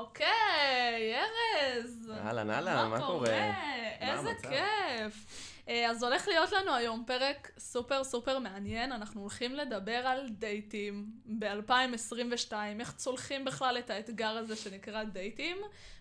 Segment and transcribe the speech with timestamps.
[0.00, 2.12] אוקיי, ארז.
[2.16, 3.54] אהלן, אהלן, מה קורה?
[4.00, 4.30] איזה?
[4.42, 5.26] כיף.
[5.68, 8.92] אה, אז הולך להיות לנו היום פרק סופר סופר מעניין.
[8.92, 15.56] אנחנו הולכים לדבר על דייטים ב-2022, איך צולחים בכלל את האתגר הזה שנקרא דייטים,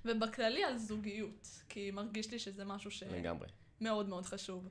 [0.05, 3.03] ובכללי על זוגיות, כי מרגיש לי שזה משהו ש...
[3.03, 3.47] לגמרי.
[3.81, 4.69] מאוד מאוד חשוב.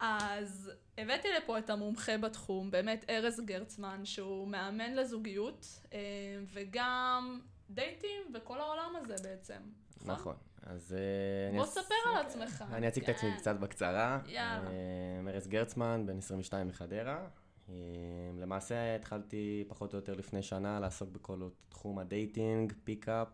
[0.00, 5.98] אז הבאתי לפה את המומחה בתחום, באמת ארז גרצמן, שהוא מאמן לזוגיות, אה,
[6.52, 7.40] וגם
[7.70, 9.60] דייטים וכל העולם הזה בעצם.
[10.04, 10.34] נכון.
[10.62, 10.96] אז...
[10.98, 12.64] אה, בוא אס- ספר על עצמך.
[12.72, 13.36] אני אציג את עצמי כן.
[13.36, 14.20] קצת בקצרה.
[14.26, 14.70] יאללה.
[14.70, 17.26] אה, ארז גרצמן, בן 22 מחדרה.
[17.68, 17.74] אה,
[18.36, 23.28] למעשה התחלתי פחות או יותר לפני שנה לעסוק בכל תחום ה dating, pickup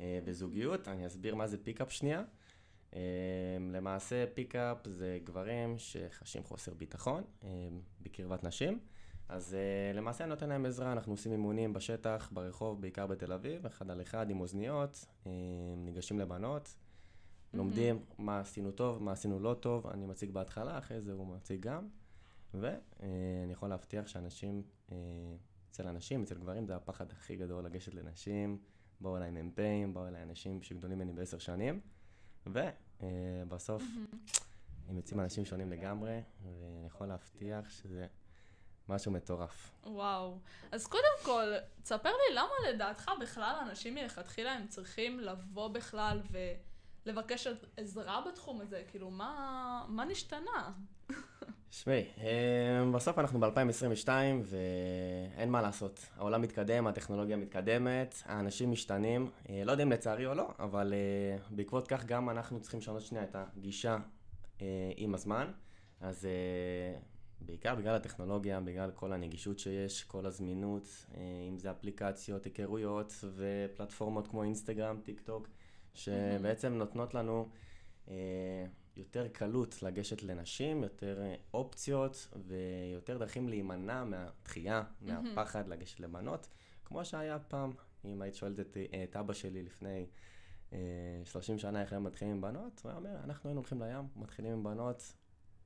[0.00, 0.88] אה, וזוגיות.
[0.88, 2.22] אני אסביר מה זה pickup שנייה.
[2.94, 3.00] אה,
[3.72, 7.48] למעשה pickup זה גברים שחשים חוסר ביטחון אה,
[8.02, 8.78] בקרבת נשים.
[9.30, 13.66] אז uh, למעשה אני נותן להם עזרה, אנחנו עושים אימונים בשטח, ברחוב, בעיקר בתל אביב,
[13.66, 15.28] אחד על אחד עם אוזניות, uh,
[15.76, 16.74] ניגשים לבנות,
[17.54, 21.60] לומדים מה עשינו טוב, מה עשינו לא טוב, אני מציג בהתחלה, אחרי זה הוא מציג
[21.60, 21.88] גם,
[22.54, 24.62] ואני יכול להבטיח שאנשים,
[25.70, 28.58] אצל אנשים, אצל גברים, זה הפחד הכי גדול לגשת לנשים,
[29.00, 31.80] באו אליי מ"פים, באו אליי אנשים שגדולים ממני בעשר שנים,
[32.46, 33.82] ובסוף
[34.88, 38.06] הם יוצאים אנשים שונים לגמרי, ואני יכול להבטיח שזה
[38.90, 39.70] משהו מטורף.
[39.84, 40.38] וואו.
[40.72, 41.52] אז קודם כל,
[41.82, 46.20] תספר לי למה לדעתך בכלל אנשים מלכתחילה הם צריכים לבוא בכלל
[47.06, 47.46] ולבקש
[47.76, 48.82] עזרה בתחום הזה?
[48.90, 50.72] כאילו, מה, מה נשתנה?
[51.70, 54.08] שמעי, אה, בסוף אנחנו ב-2022
[54.44, 56.06] ואין מה לעשות.
[56.16, 59.30] העולם מתקדם, הטכנולוגיה מתקדמת, האנשים משתנים.
[59.48, 63.02] אה, לא יודע אם לצערי או לא, אבל אה, בעקבות כך גם אנחנו צריכים לשנות
[63.02, 63.98] שנייה את הגישה
[64.62, 65.52] אה, עם הזמן.
[66.00, 66.28] אז
[67.40, 74.28] בעיקר בגלל הטכנולוגיה, בגלל כל הנגישות שיש, כל הזמינות, אה, אם זה אפליקציות, היכרויות ופלטפורמות
[74.28, 75.48] כמו אינסטגרם, טיק טוק,
[75.94, 77.48] שבעצם נותנות לנו
[78.08, 86.48] אה, יותר קלות לגשת לנשים, יותר אה, אופציות ויותר דרכים להימנע מהדחייה, מהפחד לגשת לבנות,
[86.84, 87.72] כמו שהיה פעם,
[88.04, 90.06] אם היית שואלת את, את אבא שלי לפני
[90.72, 90.78] אה,
[91.24, 94.64] 30 שנה הם מתחילים עם בנות, הוא היה אומר, אנחנו היינו הולכים לים, מתחילים עם
[94.64, 95.14] בנות,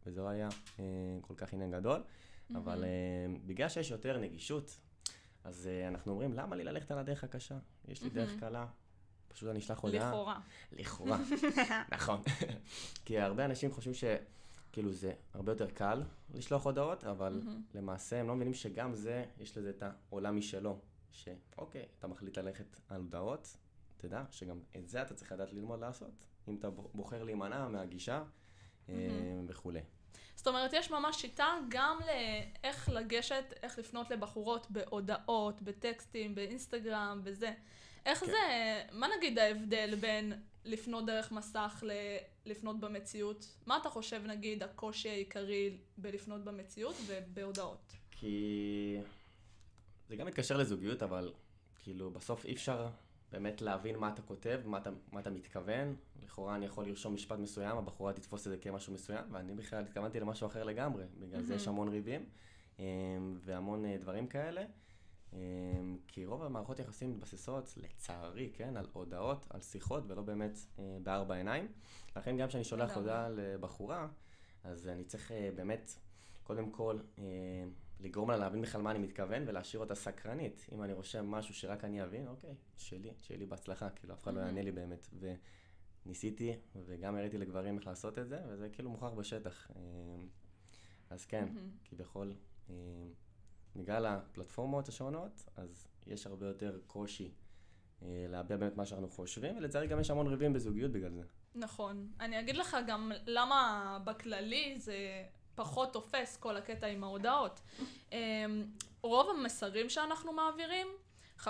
[0.06, 0.48] וזה לא היה
[0.78, 0.84] אה,
[1.20, 2.02] כל כך עניין גדול,
[2.54, 2.88] אבל אה,
[3.46, 4.78] בגלל שיש יותר נגישות,
[5.44, 7.58] אז אה, אנחנו אומרים, למה לי ללכת על הדרך הקשה?
[7.88, 8.66] יש לי דרך קלה,
[9.28, 10.08] פשוט אני אשלח הודעה.
[10.08, 10.40] לכאורה.
[10.72, 11.18] לכאורה,
[11.94, 12.20] נכון.
[13.04, 16.02] כי הרבה אנשים חושבים שכאילו זה הרבה יותר קל
[16.34, 17.42] לשלוח הודעות, אבל
[17.74, 20.78] למעשה הם לא מבינים שגם זה, יש לזה את העולם משלו.
[21.12, 23.56] שאוקיי, אתה מחליט ללכת על הודעות,
[23.96, 26.26] תדע שגם את זה אתה צריך לדעת ללמוד לעשות.
[26.48, 28.22] אם אתה בוחר להימנע מהגישה
[29.48, 29.80] וכולי.
[30.36, 37.52] זאת אומרת, יש ממש שיטה גם לאיך לגשת, איך לפנות לבחורות בהודעות, בטקסטים, באינסטגרם, וזה.
[38.06, 38.26] איך כן.
[38.26, 40.32] זה, מה נגיד ההבדל בין
[40.64, 41.84] לפנות דרך מסך
[42.46, 43.56] ללפנות במציאות?
[43.66, 47.92] מה אתה חושב, נגיד, הקושי העיקרי בלפנות במציאות ובהודעות?
[48.10, 48.96] כי
[50.08, 51.32] זה גם מתקשר לזוגיות, אבל
[51.82, 52.88] כאילו בסוף אי אפשר
[53.34, 55.94] באמת להבין מה אתה כותב, מה אתה, מה אתה מתכוון.
[56.22, 60.20] לכאורה אני יכול לרשום משפט מסוים, הבחורה תתפוס את זה כמשהו מסוים, ואני בכלל התכוונתי
[60.20, 61.04] למשהו אחר לגמרי.
[61.18, 62.24] בגלל זה יש המון ריבים
[62.78, 62.84] אמ,
[63.44, 64.64] והמון אה, דברים כאלה.
[65.32, 65.38] אמ,
[66.08, 71.34] כי רוב המערכות יחסים מתבססות, לצערי, כן, על הודעות, על שיחות, ולא באמת אה, בארבע
[71.34, 71.68] עיניים.
[72.16, 72.96] לכן גם כשאני שולח.
[72.96, 74.08] הודעה לבחורה,
[74.64, 75.92] אז אני צריך אה, באמת,
[76.42, 76.98] קודם כל,
[78.00, 80.66] לגרום לה להבין בכלל מה אני מתכוון ולהשאיר אותה סקרנית.
[80.72, 84.34] אם אני רושם משהו שרק אני אבין, אוקיי, שלי, שיהיה לי בהצלחה, כאילו אף אחד
[84.34, 85.08] לא יענה לי באמת.
[86.06, 89.70] וניסיתי, וגם הראיתי לגברים איך לעשות את זה, וזה כאילו מוכח בשטח.
[89.76, 89.80] אה,
[91.10, 91.48] אז כן,
[91.84, 92.34] כביכול,
[92.70, 92.74] אה,
[93.76, 97.30] בגלל הפלטפורמות השונות, אז יש הרבה יותר קושי
[98.02, 101.22] אה, להביע באמת מה שאנחנו חושבים, ולצערי גם יש המון ריבים בזוגיות בגלל זה.
[101.54, 102.12] נכון.
[102.20, 107.60] אני אגיד לך גם למה בכללי זה פחות תופס כל הקטע עם ההודעות.
[108.12, 108.64] אמ,
[109.02, 110.86] רוב המסרים שאנחנו מעבירים,
[111.38, 111.48] 55%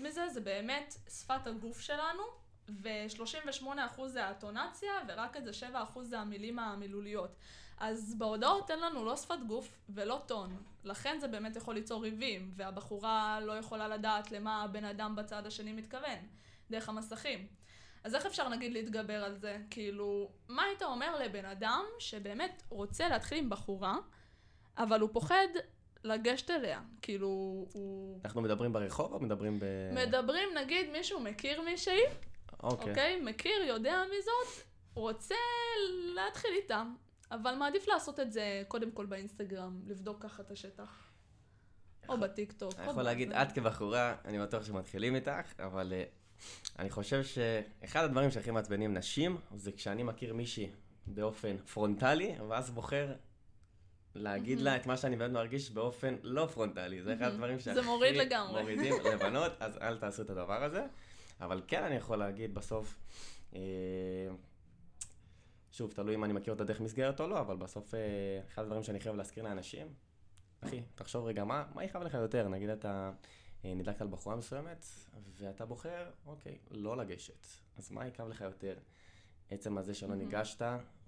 [0.00, 2.22] מזה זה באמת שפת הגוף שלנו,
[2.68, 5.50] ו-38% זה האטונציה, ורק איזה
[5.94, 7.30] 7% זה המילים המילוליות.
[7.78, 12.52] אז בהודעות אין לנו לא שפת גוף ולא טון, לכן זה באמת יכול ליצור ריבים,
[12.56, 16.18] והבחורה לא יכולה לדעת למה הבן אדם בצד השני מתכוון,
[16.70, 17.46] דרך המסכים.
[18.06, 19.58] אז איך אפשר נגיד להתגבר על זה?
[19.70, 23.98] כאילו, מה היית אומר לבן אדם שבאמת רוצה להתחיל עם בחורה,
[24.78, 25.46] אבל הוא פוחד
[26.04, 26.80] לגשת אליה?
[27.02, 27.28] כאילו,
[27.72, 28.20] הוא...
[28.24, 29.64] אנחנו מדברים ברחוב או מדברים ב...
[30.06, 32.00] מדברים, נגיד, מישהו מכיר מישהי,
[32.62, 32.90] אוקיי.
[32.90, 33.20] אוקיי?
[33.20, 34.64] מכיר, יודע מי זאת,
[34.94, 35.34] רוצה
[36.14, 36.82] להתחיל איתה,
[37.30, 41.10] אבל מעדיף לעשות את זה קודם כל באינסטגרם, לבדוק ככה את השטח.
[42.08, 42.72] או בטיקטוק.
[42.78, 43.32] אני יכול להגיד.
[43.32, 46.04] את כבחורה, אני בטוח שמתחילים איתך, אבל אה,
[46.78, 50.70] אני חושב שאחד הדברים שהכי מעצבנים נשים, זה כשאני מכיר מישהי
[51.06, 53.14] באופן פרונטלי, ואז בוחר
[54.14, 57.02] להגיד לה את מה שאני באמת מרגיש באופן לא פרונטלי.
[57.02, 57.80] זה אחד הדברים שהכי...
[57.80, 58.60] מוריד לגמרי.
[58.60, 60.86] מורידים לבנות, אז אל תעשו את הדבר הזה.
[61.40, 62.98] אבל כן אני יכול להגיד בסוף,
[63.54, 63.60] אה,
[65.72, 68.00] שוב, תלוי אם אני מכיר אותה דרך מסגרת או לא, אבל בסוף אה,
[68.48, 69.86] אחד הדברים שאני חייב להזכיר לאנשים,
[70.60, 72.48] אחי, תחשוב רגע, מה, מה יכאב לך יותר?
[72.48, 73.10] נגיד אתה
[73.74, 74.84] נדלקת על בחורה מסוימת,
[75.38, 77.46] ואתה בוחר, אוקיי, לא לגשת.
[77.76, 78.78] אז מה יכאב לך יותר?
[79.50, 80.66] עצם הזה שלא ניגשת,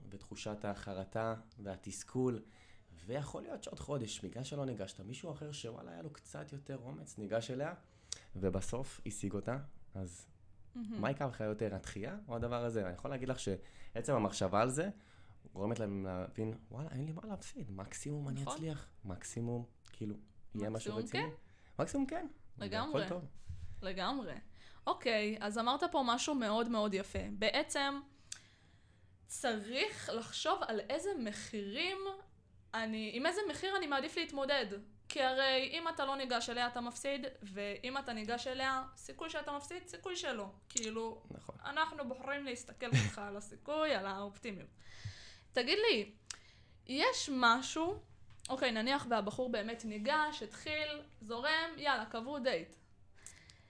[0.09, 2.43] ותחושת החרטה והתסכול,
[3.07, 7.19] ויכול להיות שעוד חודש, בגלל שלא ניגשת, מישהו אחר שוואלה היה לו קצת יותר אומץ,
[7.19, 7.75] ניגש אליה,
[8.37, 9.59] ובסוף השיג אותה,
[9.95, 10.27] אז
[10.75, 12.87] מה יכאב לך יותר, התחייה או הדבר הזה?
[12.87, 14.91] אני יכול להגיד לך שעצם המחשבה על זה,
[15.53, 18.55] גורמת להם להבין, וואלה, אין לי מה להפסיד, מקסימום אני נכון.
[18.55, 20.17] אצליח, מקסימום, כאילו,
[20.55, 21.23] יהיה משהו רציני.
[21.23, 21.29] כן.
[21.79, 22.27] מקסימום כן.
[22.61, 23.05] לגמרי.
[23.83, 24.35] לגמרי.
[24.87, 27.19] אוקיי, אז אמרת פה משהו מאוד מאוד יפה.
[27.33, 28.01] בעצם,
[29.27, 31.99] צריך לחשוב על איזה מחירים
[32.75, 34.67] אני, עם איזה מחיר אני מעדיף להתמודד.
[35.09, 39.53] כי הרי אם אתה לא ניגש אליה אתה מפסיד, ואם אתה ניגש אליה, סיכוי שאתה
[39.53, 40.47] מפסיד, סיכוי שלא.
[40.69, 41.55] כאילו, נכון.
[41.65, 44.69] אנחנו בוחרים להסתכל ככה על הסיכוי, על האופטימיות.
[45.53, 46.13] תגיד לי,
[46.87, 48.03] יש משהו,
[48.49, 52.75] אוקיי, נניח והבחור באמת ניגש, התחיל, זורם, יאללה, קבעו דייט.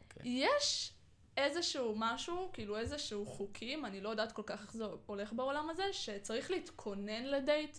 [0.03, 0.23] אוקיי.
[0.25, 0.93] יש
[1.37, 5.93] איזשהו משהו, כאילו איזשהו חוקים, אני לא יודעת כל כך איך זה הולך בעולם הזה,
[5.93, 7.79] שצריך להתכונן לדייט.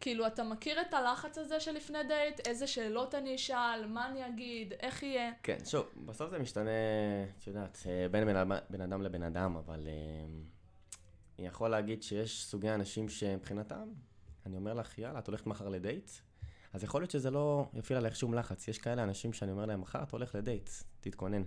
[0.00, 2.40] כאילו, אתה מכיר את הלחץ הזה שלפני דייט?
[2.48, 3.86] איזה שאלות אני אשאל?
[3.86, 4.72] מה אני אגיד?
[4.80, 5.32] איך יהיה?
[5.42, 6.70] כן, שוב, בסוף זה משתנה,
[7.38, 9.92] את יודעת, אה, בין בן, בן אדם לבן אדם, אבל אה,
[11.38, 13.88] אני יכול להגיד שיש סוגי אנשים שמבחינתם,
[14.46, 16.10] אני אומר לך, יאללה, את הולכת מחר לדייט?
[16.72, 18.68] אז יכול להיות שזה לא יפעיל עליך שום לחץ.
[18.68, 20.70] יש כאלה אנשים שאני אומר להם, מחר אתה הולך לדייט,
[21.00, 21.42] תתכונן.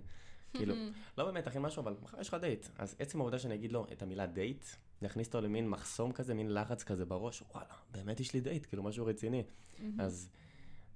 [0.53, 0.75] כאילו,
[1.17, 2.67] לא באמת תכין משהו, אבל מחר יש לך דייט.
[2.77, 4.63] אז עצם העובדה שאני אגיד לו את המילה דייט,
[5.01, 8.65] זה יכניס אותו למין מחסום כזה, מין לחץ כזה בראש, וואלה, באמת יש לי דייט,
[8.65, 9.43] כאילו משהו רציני.
[9.43, 9.83] Mm-hmm.
[9.99, 10.29] אז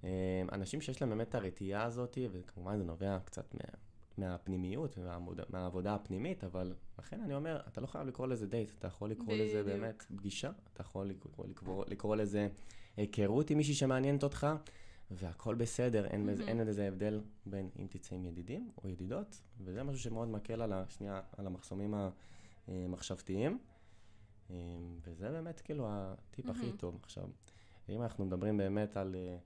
[0.03, 0.09] אה,
[0.51, 3.59] אנשים שיש להם באמת את הרתיעה הזאת, וכמובן זה נובע קצת מה,
[4.17, 9.09] מהפנימיות ומהעבודה הפנימית, אבל לכן אני אומר, אתה לא חייב לקרוא לזה דייט, אתה יכול
[9.09, 12.47] לקרוא לזה באמת פגישה, אתה יכול לקרוא, לקרוא, לקרוא לזה
[12.97, 14.47] היכרות עם מישהי שמעניינת אותך,
[15.11, 16.47] והכל בסדר, אין, mm-hmm.
[16.47, 20.73] אין איזה הבדל בין אם תצא עם ידידים או ידידות, וזה משהו שמאוד מקל על,
[20.73, 21.93] השנייה, על המחסומים
[22.67, 23.59] המחשבתיים.
[24.51, 24.55] אמ,
[25.03, 26.51] וזה באמת כאילו הטיפ mm-hmm.
[26.51, 26.99] הכי טוב.
[27.03, 27.27] עכשיו,
[27.89, 29.37] אם אנחנו מדברים באמת על אה,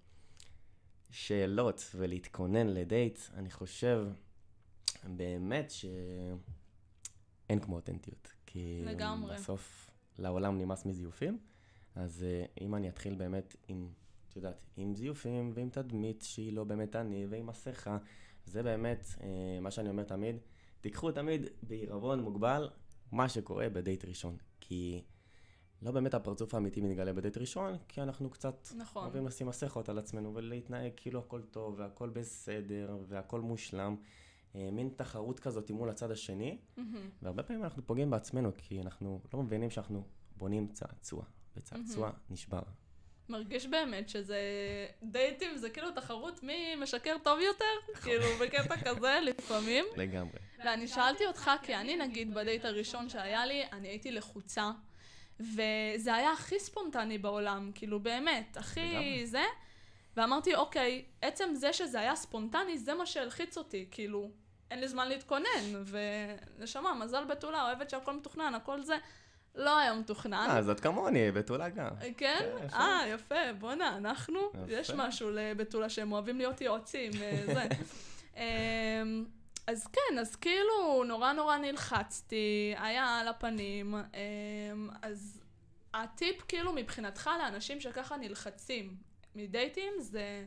[1.09, 4.07] שאלות ולהתכונן לדייט, אני חושב
[5.03, 8.33] באמת שאין כמו אותנטיות.
[8.45, 9.35] כי לגמרי.
[9.35, 11.39] בסוף לעולם נמאס מזיופים,
[11.95, 13.89] אז אה, אם אני אתחיל באמת עם,
[14.29, 17.97] את יודעת, עם זיופים ועם תדמית שהיא לא באמת אני ועם מסכה,
[18.45, 20.35] זה באמת אה, מה שאני אומר תמיד,
[20.81, 22.69] תיקחו תמיד בעירבון מוגבל
[23.11, 24.37] מה שקורה בדייט ראשון.
[24.59, 25.03] כי
[25.81, 29.03] לא באמת הפרצוף האמיתי מתגלה בדייט ראשון, כי אנחנו קצת נכון.
[29.03, 33.95] אוהבים לשים מסכות על עצמנו ולהתנהג כאילו הכל טוב והכל בסדר והכל מושלם.
[34.55, 36.81] אה, מין תחרות כזאת מול הצד השני, mm-hmm.
[37.21, 40.07] והרבה פעמים אנחנו פוגעים בעצמנו, כי אנחנו לא מבינים שאנחנו
[40.37, 41.23] בונים צעצוע,
[41.57, 42.33] וצעצוע mm-hmm.
[42.33, 42.61] נשבר.
[43.29, 44.39] מרגיש באמת שזה
[45.03, 48.03] דייטים זה כאילו תחרות מי משקר טוב יותר, נכון.
[48.03, 49.85] כאילו בקטע כזה לפעמים.
[49.95, 50.39] לגמרי.
[50.65, 54.71] ואני שאלתי אותך, כי אני נגיד בדייט הראשון שהיה לי, אני הייתי לחוצה,
[55.39, 59.43] וזה היה הכי ספונטני בעולם, כאילו באמת, הכי זה.
[60.17, 64.31] ואמרתי, אוקיי, עצם זה שזה היה ספונטני, זה מה שהלחיץ אותי, כאילו,
[64.75, 68.97] אין לי זמן להתכונן, ונשמה, מזל בתולה, אוהבת שהכל מתוכנן, הכל זה.
[69.55, 70.47] לא היה מתוכנן.
[70.49, 71.89] אה, זאת כמוני, בתולה גם.
[71.99, 72.11] כן?
[72.17, 77.67] כן אה, יפה, בואנה, אנחנו, יש משהו לבתולה שהם אוהבים להיות יועצים, אה, זה.
[78.37, 79.25] אמ,
[79.67, 85.41] אז כן, אז כאילו נורא נורא נלחצתי, היה על הפנים, אמ, אז
[85.93, 88.95] הטיפ כאילו מבחינתך לאנשים שככה נלחצים
[89.35, 90.45] מדייטים זה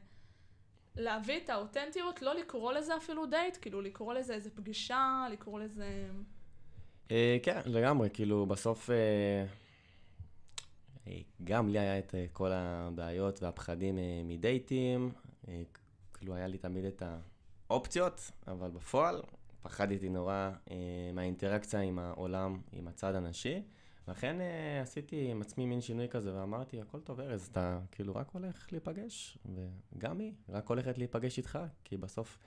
[0.99, 6.09] להביא את האותנטיות, לא לקרוא לזה אפילו דייט, כאילו לקרוא לזה איזה פגישה, לקרוא לזה...
[7.11, 8.97] אה, כן, לגמרי, כאילו בסוף אה,
[11.07, 15.13] אה, גם לי היה את כל הבעיות והפחדים מדייטים,
[16.15, 17.03] כאילו היה לי תמיד את
[17.71, 19.23] האופציות, אבל בפועל
[19.63, 20.51] פחדתי נורא
[21.15, 23.63] מהאינטראקציה עם העולם, עם הצד הנשי.
[24.09, 24.37] לכן
[24.83, 29.39] עשיתי עם עצמי מין שינוי כזה ואמרתי, הכל טוב ארז, אתה כאילו רק הולך להיפגש,
[29.97, 32.39] וגם היא רק הולכת להיפגש איתך, כי בסוף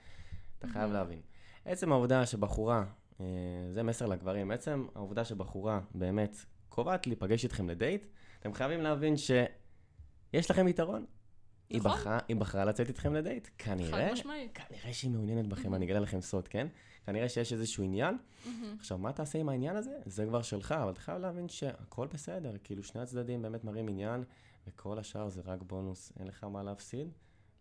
[0.58, 1.20] אתה חייב להבין.
[1.64, 2.84] עצם העובדה שבחורה
[3.20, 3.26] אה,
[3.72, 4.48] זה מסר לגברים.
[4.48, 6.36] בעצם העובדה שבחורה באמת
[6.68, 8.06] קובעת להיפגש איתכם לדייט,
[8.40, 11.06] אתם חייבים להבין שיש לכם יתרון.
[11.72, 11.92] היא נכון.
[11.92, 13.48] בחרה, היא בחרה לצאת איתכם לדייט.
[13.58, 14.54] כנראה, חד משמעית.
[14.54, 16.66] כנראה שהיא מעוניינת בכם, אני אגלה לכם סוד, כן?
[17.06, 18.18] כנראה שיש איזשהו עניין.
[18.78, 19.98] עכשיו, מה תעשה עם העניין הזה?
[20.06, 22.52] זה כבר שלך, אבל אתה חייב להבין שהכל בסדר.
[22.64, 24.24] כאילו, שני הצדדים באמת מראים עניין,
[24.66, 27.08] וכל השאר זה רק בונוס, אין לך מה להפסיד.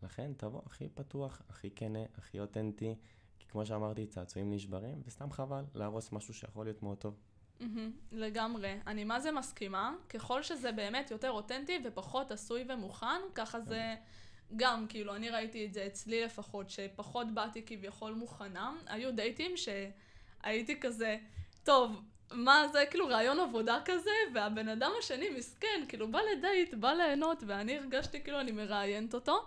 [0.04, 2.96] לכן, תבוא הכי פתוח, הכי כנה, הכי אותנטי.
[3.40, 7.16] כי כמו שאמרתי, צעצועים נשברים, וסתם חבל להרוס משהו שיכול להיות מאוד טוב.
[8.12, 8.76] לגמרי.
[8.88, 13.96] אני מה זה מסכימה, ככל שזה באמת יותר אותנטי ופחות עשוי ומוכן, ככה זה
[14.56, 18.72] גם, כאילו, אני ראיתי את זה אצלי לפחות, שפחות באתי כביכול מוכנה.
[18.88, 21.18] היו דייטים שהייתי כזה,
[21.64, 22.02] טוב,
[22.32, 27.44] מה זה, כאילו רעיון עבודה כזה, והבן אדם השני מסכן, כאילו בא לדייט, בא ליהנות,
[27.48, 29.46] ואני הרגשתי כאילו אני מראיינת אותו.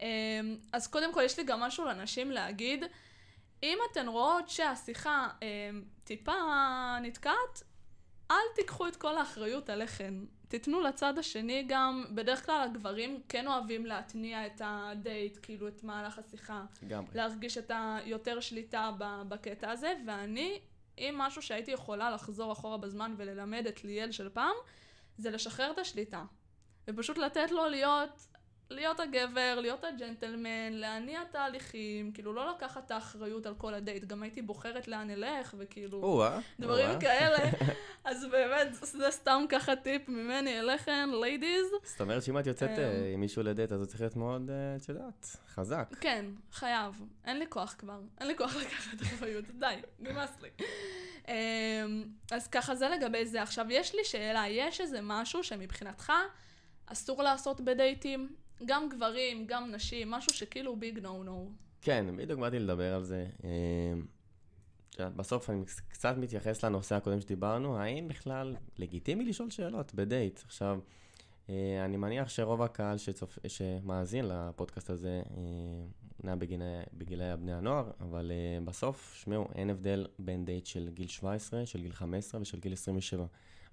[0.00, 0.06] אמ,
[0.72, 2.84] אז קודם כל יש לי גם משהו לנשים להגיד.
[3.62, 6.32] אם אתן רואות שהשיחה אמ, טיפה
[7.02, 7.62] נתקעת,
[8.30, 10.14] אל תיקחו את כל האחריות עליכן.
[10.48, 16.18] תיתנו לצד השני גם, בדרך כלל הגברים כן אוהבים להתניע את הדייט, כאילו את מהלך
[16.18, 16.64] השיחה.
[16.82, 17.10] לגמרי.
[17.14, 18.90] להרגיש את היותר שליטה
[19.28, 20.60] בקטע הזה, ואני,
[20.98, 24.54] אם משהו שהייתי יכולה לחזור אחורה בזמן וללמד את ליאל של פעם,
[25.18, 26.24] זה לשחרר את השליטה.
[26.88, 28.26] ופשוט לתת לו להיות,
[28.70, 34.22] להיות הגבר, להיות הג'נטלמן, להניע תהליכים, כאילו לא לקחת את האחריות על כל הדייט, גם
[34.22, 36.02] הייתי בוחרת לאן אלך, וכאילו...
[36.02, 36.38] או-אה.
[36.60, 37.00] דברים או-אה.
[37.00, 37.38] כאלה,
[38.04, 41.66] אז באמת, זה סתם ככה טיפ ממני אליכן, ladies.
[41.84, 42.78] זאת אומרת שאם את יוצאת אמ.
[42.78, 45.88] אה, עם מישהו לדייט, אז הוא צריך להיות מאוד, אה, את יודעת, חזק.
[46.00, 47.00] כן, חייב.
[47.24, 48.00] אין לי כוח כבר.
[48.20, 49.44] אין לי כוח לקחת אחריות.
[49.58, 50.48] די, נמאס לי.
[51.28, 53.42] אמ, אז ככה זה לגבי זה.
[53.42, 56.12] עכשיו, יש לי שאלה, יש איזה משהו שמבחינתך
[56.86, 58.28] אסור לעשות בדייטים?
[58.64, 61.50] גם גברים, גם נשים, משהו שכאילו big no no.
[61.82, 63.26] כן, בדיוק באתי לדבר על זה.
[65.00, 70.40] יודעת, בסוף אני קצת מתייחס לנושא הקודם שדיברנו, האם בכלל לגיטימי לשאול שאלות בדייט?
[70.44, 70.80] עכשיו,
[71.48, 73.38] אה, אני מניח שרוב הקהל שצופ...
[73.48, 75.42] שמאזין לפודקאסט הזה אה,
[76.24, 76.64] נע בגילי,
[76.94, 81.82] בגילי הבני הנוער, אבל אה, בסוף, שמעו, אין הבדל בין דייט של גיל 17, של
[81.82, 83.26] גיל 15 ושל גיל 27.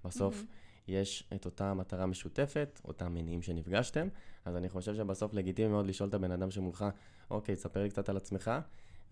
[0.04, 0.46] בסוף מהמם.
[0.88, 4.08] יש את אותה מטרה משותפת, אותם מניעים שנפגשתם,
[4.44, 6.84] אז אני חושב שבסוף לגיטימי מאוד לשאול את הבן אדם שמולך,
[7.30, 8.50] אוקיי, תספר לי קצת על עצמך,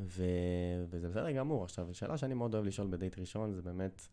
[0.00, 0.24] ו...
[0.90, 1.64] וזה בסדר גמור.
[1.64, 4.08] עכשיו, שאלה שאני מאוד אוהב לשאול בדייט ראשון, זה באמת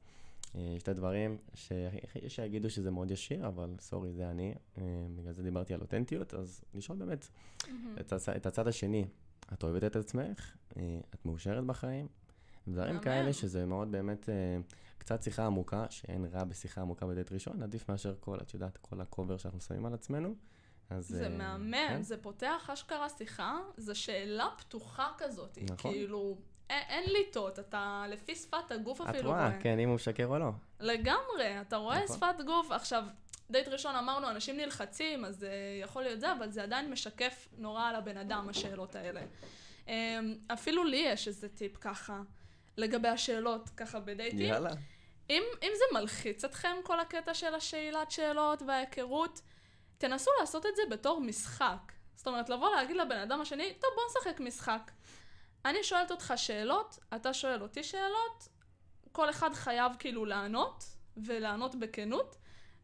[0.55, 4.83] אה, שתי דברים שיש שיגידו שזה מאוד ישיר, אבל סורי, זה אני, אה,
[5.15, 7.27] בגלל זה דיברתי על אותנטיות, אז לשאול באמת
[7.99, 8.29] את, הצ...
[8.29, 9.05] את הצד השני,
[9.53, 10.55] את אוהבת את עצמך?
[10.77, 12.07] אה, את מאושרת בחיים?
[12.67, 12.99] דברים.
[12.99, 14.57] כאלה שזה מאוד באמת אה,
[14.97, 19.01] קצת שיחה עמוקה, שאין רע בשיחה עמוקה בדייט ראשון, עדיף מאשר כל, את יודעת, כל
[19.01, 20.35] הכובר שאנחנו שמים על עצמנו.
[20.89, 21.07] אז...
[21.07, 22.01] זה אה, מהמם, כן.
[22.01, 25.57] זה פותח אשכרה שיחה, זו שאלה פתוחה כזאת.
[25.61, 25.91] נכון.
[25.91, 26.37] כאילו,
[26.69, 30.51] אין, ליטות, אתה לפי שפת הגוף את אפילו רואה, כן, אם הוא משקר או לא.
[30.79, 32.17] לגמרי, אתה רואה נכון.
[32.17, 32.71] שפת גוף.
[32.71, 33.03] עכשיו,
[33.49, 35.51] דייט ראשון אמרנו, אנשים נלחצים, אז זה
[35.81, 39.21] יכול להיות זה, אבל זה עדיין משקף נורא על הבן אדם, השאלות האלה.
[39.87, 42.21] אמ, אפילו לי יש איזה טיפ ככה,
[42.77, 44.39] לגבי השאלות, ככה בדייטים.
[44.39, 44.69] יאללה.
[45.29, 49.41] אם, אם זה מלחיץ אתכם, כל הקטע של השאלת שאלות וההיכרות,
[49.97, 51.91] תנסו לעשות את זה בתור משחק.
[52.15, 54.91] זאת אומרת, לבוא להגיד לבן אדם השני, טוב, בוא נשחק משחק.
[55.65, 58.47] אני שואלת אותך שאלות, אתה שואל אותי שאלות,
[59.11, 60.83] כל אחד חייב כאילו לענות,
[61.17, 62.35] ולענות בכנות,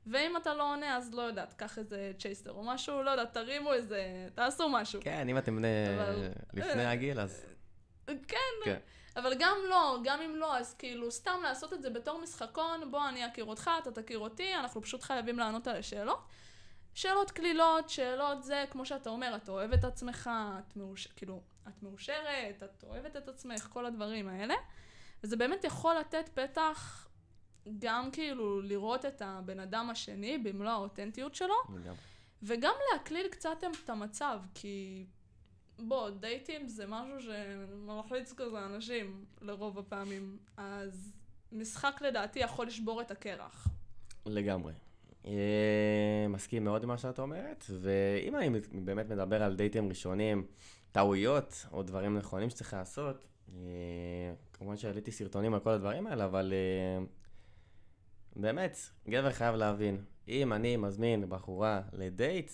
[0.08, 3.74] ואם אתה לא עונה, אז לא יודעת, קח איזה צ'ייסטר או משהו, לא יודעת, תרימו
[3.74, 5.01] איזה, תעשו משהו.
[5.03, 5.67] כן, אם אתם בני...
[5.98, 7.46] אבל- לפני הגיל, אז...
[8.08, 8.13] כן,
[8.65, 8.77] כן.
[9.19, 13.09] אבל גם לא, גם אם לא, אז כאילו, סתם לעשות את זה בתור משחקון, בוא
[13.09, 16.19] אני אכיר אותך, אתה תכיר אותי, אנחנו פשוט חייבים לענות על השאלות.
[16.93, 21.07] שאלות קלילות, שאלות זה, כמו שאתה אומר, אתה אוהב את עצמך, את מאוש...
[21.07, 24.55] כאילו, את מאושרת, את אוהבת את עצמך, כל הדברים האלה.
[25.23, 27.07] וזה באמת יכול לתת פתח
[27.79, 31.55] גם כאילו לראות את הבן אדם השני במלוא האותנטיות שלו.
[32.43, 35.05] וגם להקליל קצת את המצב, כי
[35.88, 41.13] בוא, דייטים זה משהו שמלחיץ כזה אנשים לרוב הפעמים, אז
[41.51, 43.67] משחק לדעתי יכול לשבור את הקרח.
[44.25, 44.74] לגמרי.
[45.25, 50.48] אה, מסכים מאוד עם מה שאת אומרת, ואם אני באמת מדבר על דייטים ראשונים,
[50.91, 56.53] טעויות או דברים נכונים שצריך לעשות, אה, כמובן שהעליתי סרטונים על כל הדברים האלה, אבל
[56.53, 57.05] אה,
[58.36, 58.77] באמת,
[59.09, 62.51] גבר חייב להבין, אם אני מזמין בחורה לדייט,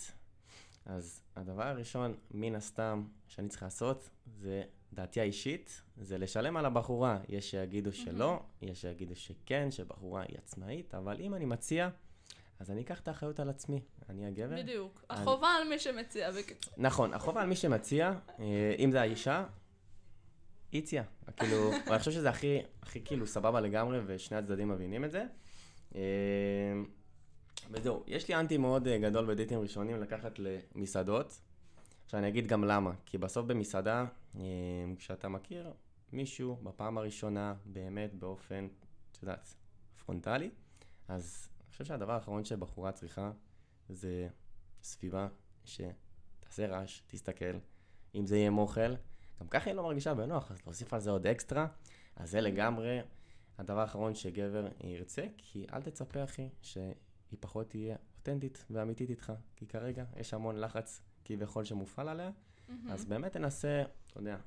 [0.86, 4.64] אז הדבר הראשון, מן הסתם, שאני צריך לעשות, זה
[4.94, 7.20] דעתי האישית, זה לשלם על הבחורה.
[7.30, 11.90] יש שיגידו שלא, יש שיגידו שכן, שבחורה היא עצמאית, אבל אם אני מציע,
[12.60, 13.82] אז אני אקח את האחריות על עצמי.
[14.10, 14.56] אני הגבר.
[14.64, 15.06] בדיוק.
[15.10, 16.74] אני- החובה על מי שמציע, בקיצור.
[16.78, 19.46] נכון, החובה על מי שמציע, אה, אם זה האישה,
[20.72, 21.04] היא הציעה.
[21.38, 25.26] כאילו, אני חושב שזה הכי, הכי כאילו סבבה לגמרי, ושני הצדדים מבינים את זה.
[27.72, 31.42] וזהו, יש לי אנטי מאוד אה, גדול בדייטים ראשונים לקחת למסעדות.
[32.06, 34.06] עכשיו אני אגיד גם למה, כי בסוף במסעדה,
[34.36, 34.42] אה,
[34.98, 35.74] כשאתה מכיר
[36.14, 38.68] מישהו בפעם הראשונה, באמת באופן,
[39.12, 39.56] את יודעת,
[40.06, 40.50] פרונטלי,
[41.08, 43.32] אז אני חושב שהדבר האחרון שבחורה צריכה
[43.90, 44.28] זה
[44.84, 45.28] סביבה
[45.66, 47.58] שתעשה רעש, תסתכל,
[48.16, 48.96] אם זה יהיה עם אוכל,
[49.40, 51.68] גם ככה היא לא מרגישה בנוח, אז להוסיף על זה עוד אקסטרה,
[52.16, 53.00] אז זה לגמרי
[53.58, 56.50] הדבר האחרון שגבר ירצה, כי אל תצפה, אחי,
[57.28, 62.32] שהיא פחות תהיה אותנטית ואמיתית איתך, כי כרגע יש המון לחץ כביכול שמופעל עליה,
[62.90, 64.38] אז באמת תנסה, אתה יודע,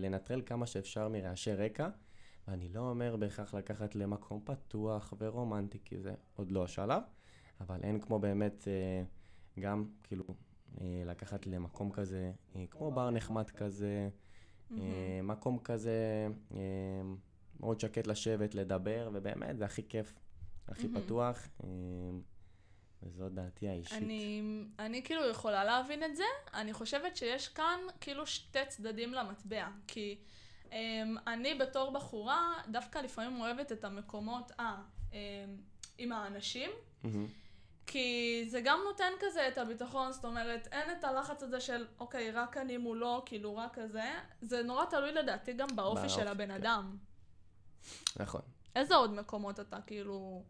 [0.00, 1.88] לנטרל כמה שאפשר מרעשי רקע,
[2.48, 7.02] ואני לא אומר בהכרח לקחת למקום פתוח ורומנטי, כי זה עוד לא השלב,
[7.60, 9.02] אבל אין כמו באמת אה,
[9.60, 10.24] גם, כאילו,
[10.80, 14.08] אה, לקחת למקום כזה, אה, כמו בר נחמד כזה,
[15.22, 16.26] מקום כזה
[17.60, 20.14] מאוד שקט לשבת, לדבר, ובאמת, זה הכי כיף,
[20.68, 21.48] הכי פתוח.
[23.02, 24.02] וזאת דעתי האישית.
[24.02, 24.42] אני,
[24.78, 26.24] אני כאילו יכולה להבין את זה.
[26.54, 29.68] אני חושבת שיש כאן כאילו שתי צדדים למטבע.
[29.86, 30.18] כי
[30.64, 30.72] um,
[31.26, 34.76] אני בתור בחורה, דווקא לפעמים אוהבת את המקומות, אה,
[35.10, 35.14] um,
[35.98, 36.70] עם האנשים.
[36.70, 37.08] Mm-hmm.
[37.86, 42.30] כי זה גם נותן כזה את הביטחון, זאת אומרת, אין את הלחץ הזה של, אוקיי,
[42.30, 44.12] רק אני מולו, כאילו, רק כזה.
[44.42, 46.50] זה נורא תלוי לדעתי גם באופי באופ, של הבן כן.
[46.50, 46.96] אדם.
[48.16, 48.40] נכון.
[48.78, 50.42] איזה עוד מקומות אתה, כאילו...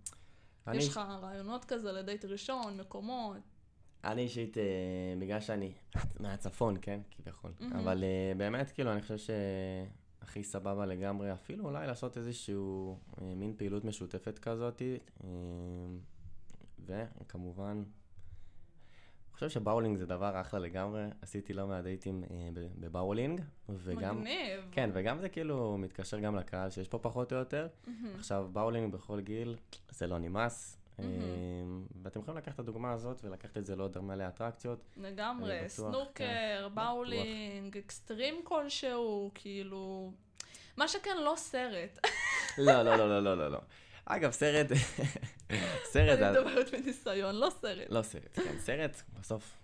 [0.67, 0.77] אני...
[0.77, 3.37] יש לך רעיונות כזה לדייט ראשון, מקומות?
[4.05, 4.63] אני אישית, אה,
[5.19, 5.73] בגלל שאני
[6.21, 7.79] מהצפון, כן, כביכול, mm-hmm.
[7.79, 13.55] אבל אה, באמת, כאילו, אני חושב שהכי סבבה לגמרי, אפילו אולי לעשות איזשהו אה, מין
[13.57, 14.83] פעילות משותפת כזאת,
[15.25, 15.29] אה,
[16.87, 17.83] וכמובן,
[19.39, 24.21] חושב שבאולינג זה דבר אחלה לגמרי, עשיתי לא מעט דייטים אה, בבאולינג, וגם...
[24.21, 24.61] מגניב.
[24.73, 27.69] כן, וגם זה כאילו מתקשר גם לקהל שיש פה פחות או יותר.
[27.69, 27.91] Mm-hmm.
[28.19, 29.57] עכשיו, באולינג בכל גיל,
[29.91, 30.79] זה לא נמאס.
[30.99, 31.03] Mm-hmm.
[32.03, 34.85] ואתם יכולים לקחת את הדוגמה הזאת ולקחת את זה לעוד מלא אטרקציות.
[34.97, 37.85] לגמרי, בטוח, סנוקר, כן, באולינג, בטוח.
[37.85, 40.13] אקסטרים כלשהו, כאילו...
[40.77, 41.99] מה שכן, לא סרט.
[42.59, 43.49] לא, לא, לא, לא, לא, לא.
[43.51, 43.59] לא.
[44.05, 44.67] אגב, סרט...
[45.93, 46.19] סרט...
[46.19, 47.87] אני מדברת מניסיון, לא סרט.
[47.91, 49.55] לא סרט, כן, סרט, בסוף,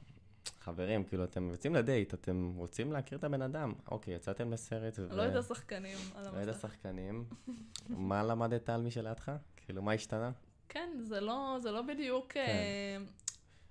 [0.60, 3.72] חברים, כאילו, אתם יוצאים לדייט, אתם רוצים להכיר את הבן אדם.
[3.90, 4.98] אוקיי, יצאתם לסרט.
[4.98, 6.36] לא את השחקנים על המסך.
[6.36, 7.24] לא את השחקנים.
[7.88, 9.32] מה למדת על מי שלידך?
[9.56, 10.30] כאילו, מה השתנה?
[10.68, 12.32] כן, זה לא, זה לא בדיוק...
[12.32, 13.02] כן.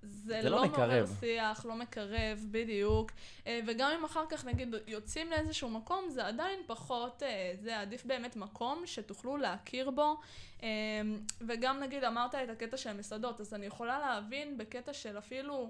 [0.04, 3.12] זה, זה לא, לא מעורר שיח, לא מקרב, בדיוק.
[3.48, 8.06] אה, וגם אם אחר כך נגיד יוצאים לאיזשהו מקום, זה עדיין פחות, אה, זה עדיף
[8.06, 10.20] באמת מקום שתוכלו להכיר בו.
[10.64, 10.68] אה,
[11.42, 15.70] וגם נגיד אמרת את הקטע של המסעדות, אז אני יכולה להבין בקטע של אפילו...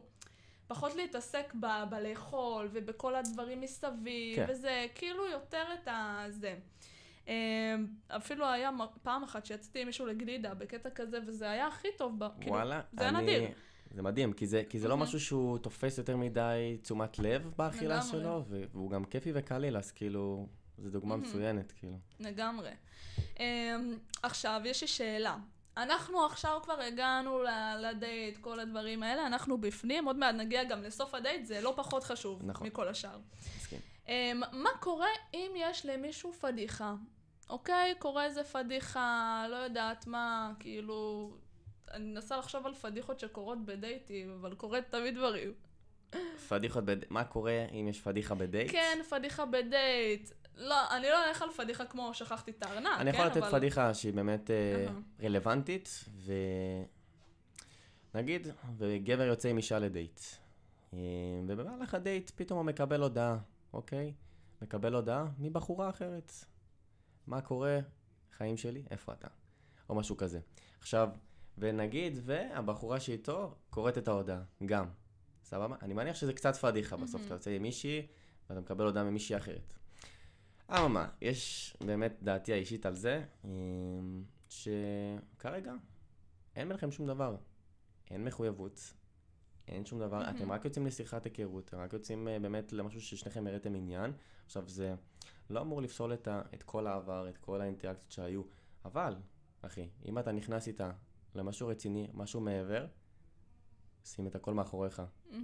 [0.68, 4.46] פחות להתעסק ב- בלאכול ובכל הדברים מסביב, כן.
[4.50, 6.56] וזה כאילו יותר את הזה.
[8.08, 8.70] אפילו היה
[9.04, 13.00] פעם אחת שיצאתי עם מישהו לגלידה בקטע כזה, וזה היה הכי טוב, כאילו, וואלה, כאילו,
[13.00, 13.38] זה היה אני...
[13.38, 13.50] נדיר.
[13.94, 18.02] זה מדהים, כי זה, כי זה לא משהו שהוא תופס יותר מדי תשומת לב באכילה
[18.02, 21.98] שלו, והוא גם כיפי וקליל, אז כאילו, זו דוגמה מצוינת, כאילו.
[22.20, 22.72] לגמרי.
[23.18, 23.40] Um,
[24.24, 25.38] עכשיו, יש לי שאלה.
[25.78, 27.44] אנחנו עכשיו כבר הגענו
[27.82, 32.04] לדייט, כל הדברים האלה, אנחנו בפנים, עוד מעט נגיע גם לסוף הדייט, זה לא פחות
[32.04, 32.68] חשוב נכון.
[32.68, 33.20] מכל השאר.
[33.58, 33.80] מסכים.
[34.06, 34.10] Um,
[34.52, 36.96] מה קורה אם יש למישהו פדיחה?
[37.50, 41.32] אוקיי, קורה איזה פדיחה, לא יודעת מה, כאילו,
[41.94, 45.54] אני מנסה לחשוב על פדיחות שקורות בדייטים, אבל קורית תמיד דברים.
[46.50, 48.72] פדיחות בדייט, מה קורה אם יש פדיחה בדייט?
[48.72, 50.30] כן, פדיחה בדייט.
[50.56, 53.52] לא, אני לא אלך על פדיחה כמו שכחתי את הארנק, כן, אני יכול לתת אבל...
[53.52, 56.06] פדיחה שהיא באמת uh, רלוונטית,
[58.16, 60.20] ונגיד, וגבר יוצא עם אישה לדייט.
[60.94, 61.00] אה,
[61.48, 63.38] ובמהלך הדייט פתאום הוא מקבל הודעה,
[63.74, 64.14] אוקיי?
[64.62, 66.32] מקבל הודעה מבחורה אחרת.
[67.28, 67.80] מה קורה?
[68.38, 69.28] חיים שלי, איפה אתה?
[69.90, 70.40] או משהו כזה.
[70.80, 71.10] עכשיו,
[71.58, 74.86] ונגיד, והבחורה שאיתו קוראת את ההודעה, גם.
[75.44, 75.76] סבבה?
[75.82, 78.08] אני מניח שזה קצת פדיחה בסוף, אתה יוצא עם מישהי,
[78.50, 79.74] ואתה מקבל הודעה ממישהי אחרת.
[80.70, 85.74] אממה, יש באמת דעתי האישית על זה, אמ, שכרגע
[86.56, 87.36] אין ביניכם שום דבר.
[88.12, 88.94] אין מחויבות,
[89.68, 93.48] אין שום דבר, אתם רק יוצאים לשיחת היכרות, אתם רק יוצאים אה, באמת למשהו ששניכם
[93.48, 94.12] הראיתם עניין.
[94.46, 94.96] עכשיו, זה
[95.50, 98.42] לא אמור לפסול את, ה, את כל העבר, את כל האינטראקציות שהיו,
[98.86, 99.16] אבל,
[99.62, 100.92] אחי, אם אתה נכנס איתה
[101.36, 102.86] למשהו רציני, משהו מעבר,
[104.06, 105.00] שים את הכל מאחוריך.
[105.00, 105.36] Mm-hmm.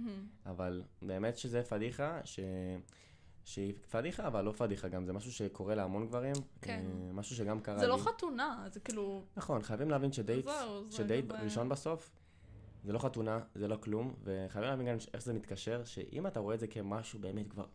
[0.46, 2.40] אבל באמת שזה פדיחה, ש...
[3.44, 6.34] שהיא פדיחה, אבל לא פדיחה גם, זה משהו שקורה להמון גברים.
[6.62, 6.84] כן.
[6.86, 8.02] אה, משהו שגם קרה זה לא לי.
[8.02, 9.24] זה לא חתונה, זה כאילו...
[9.36, 11.40] נכון, חייבים להבין שדייט, זהו, שדייט זה...
[11.42, 12.10] ראשון בסוף,
[12.84, 16.54] זה לא חתונה, זה לא כלום, וחייבים להבין גם איך זה מתקשר, שאם אתה רואה
[16.54, 17.66] את זה כמשהו באמת כבר,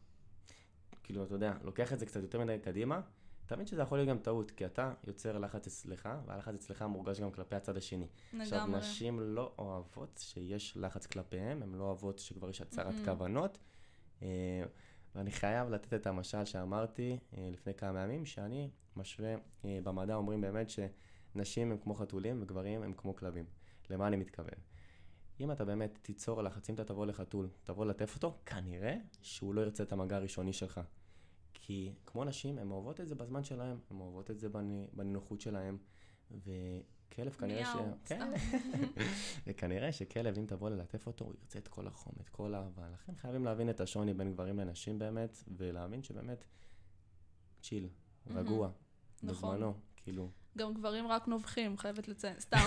[1.04, 3.02] כאילו, אתה יודע, לוקח את זה קצת יותר מדי קדימה,
[3.48, 7.32] תמיד שזה יכול להיות גם טעות, כי אתה יוצר לחץ אצלך, והלחץ אצלך מורגש גם
[7.32, 8.08] כלפי הצד השני.
[8.34, 8.44] לגמרי.
[8.44, 13.06] עכשיו, נשים לא אוהבות שיש לחץ כלפיהם, הן לא אוהבות שכבר יש הצהרת mm-hmm.
[13.06, 13.58] כוונות,
[14.22, 14.28] אה,
[15.16, 20.42] ואני חייב לתת את המשל שאמרתי אה, לפני כמה ימים, שאני משווה, אה, במדע אומרים
[20.42, 23.46] באמת שנשים הם כמו חתולים וגברים הם כמו כלבים.
[23.90, 24.60] למה אני מתכוון?
[25.40, 29.62] אם אתה באמת תיצור לחץ, אם אתה תבוא לחתול, תבוא לטף אותו, כנראה שהוא לא
[29.62, 30.82] ירצה את המגע הראשוני שלך.
[31.68, 34.50] כי כמו נשים, הן אוהבות את זה בזמן שלהן, הן אוהבות את זה
[34.94, 35.78] בנינוחות שלהן,
[36.32, 37.78] וכלב כנראה ש...
[38.06, 38.32] כן.
[39.48, 42.90] וכנראה שכלב, אם תבוא ללטף אותו, הוא ירצה את כל החום, את כל האהבה.
[42.94, 46.46] לכן חייבים להבין את השוני בין גברים לנשים באמת, ולהבין שבאמת,
[47.62, 47.90] צ'יל,
[48.28, 48.70] רגוע,
[49.24, 49.56] נכון.
[49.56, 50.30] בזמנו, כאילו.
[50.58, 52.58] גם גברים רק נובחים, חייבת לציין, סתם.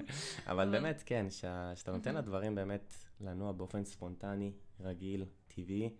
[0.50, 5.90] אבל באמת, כן, שה- שאתה נותן לדברים באמת לנוע באופן ספונטני, רגיל, טבעי,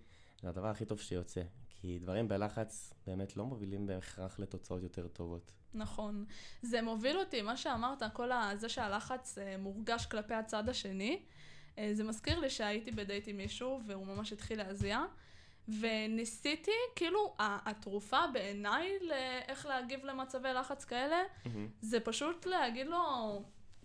[0.42, 1.42] זה הדבר הכי טוב שיוצא.
[1.82, 5.52] כי דברים בלחץ באמת לא מובילים בהכרח לתוצאות יותר טובות.
[5.74, 6.24] נכון.
[6.62, 8.50] זה מוביל אותי, מה שאמרת, כל ה...
[8.56, 11.22] זה שהלחץ אה, מורגש כלפי הצד השני.
[11.78, 15.04] אה, זה מזכיר לי שהייתי בדייט עם מישהו, והוא ממש התחיל להזיע.
[15.80, 21.22] וניסיתי, כאילו, התרופה בעיניי לאיך להגיב למצבי לחץ כאלה,
[21.80, 22.98] זה פשוט להגיד לו,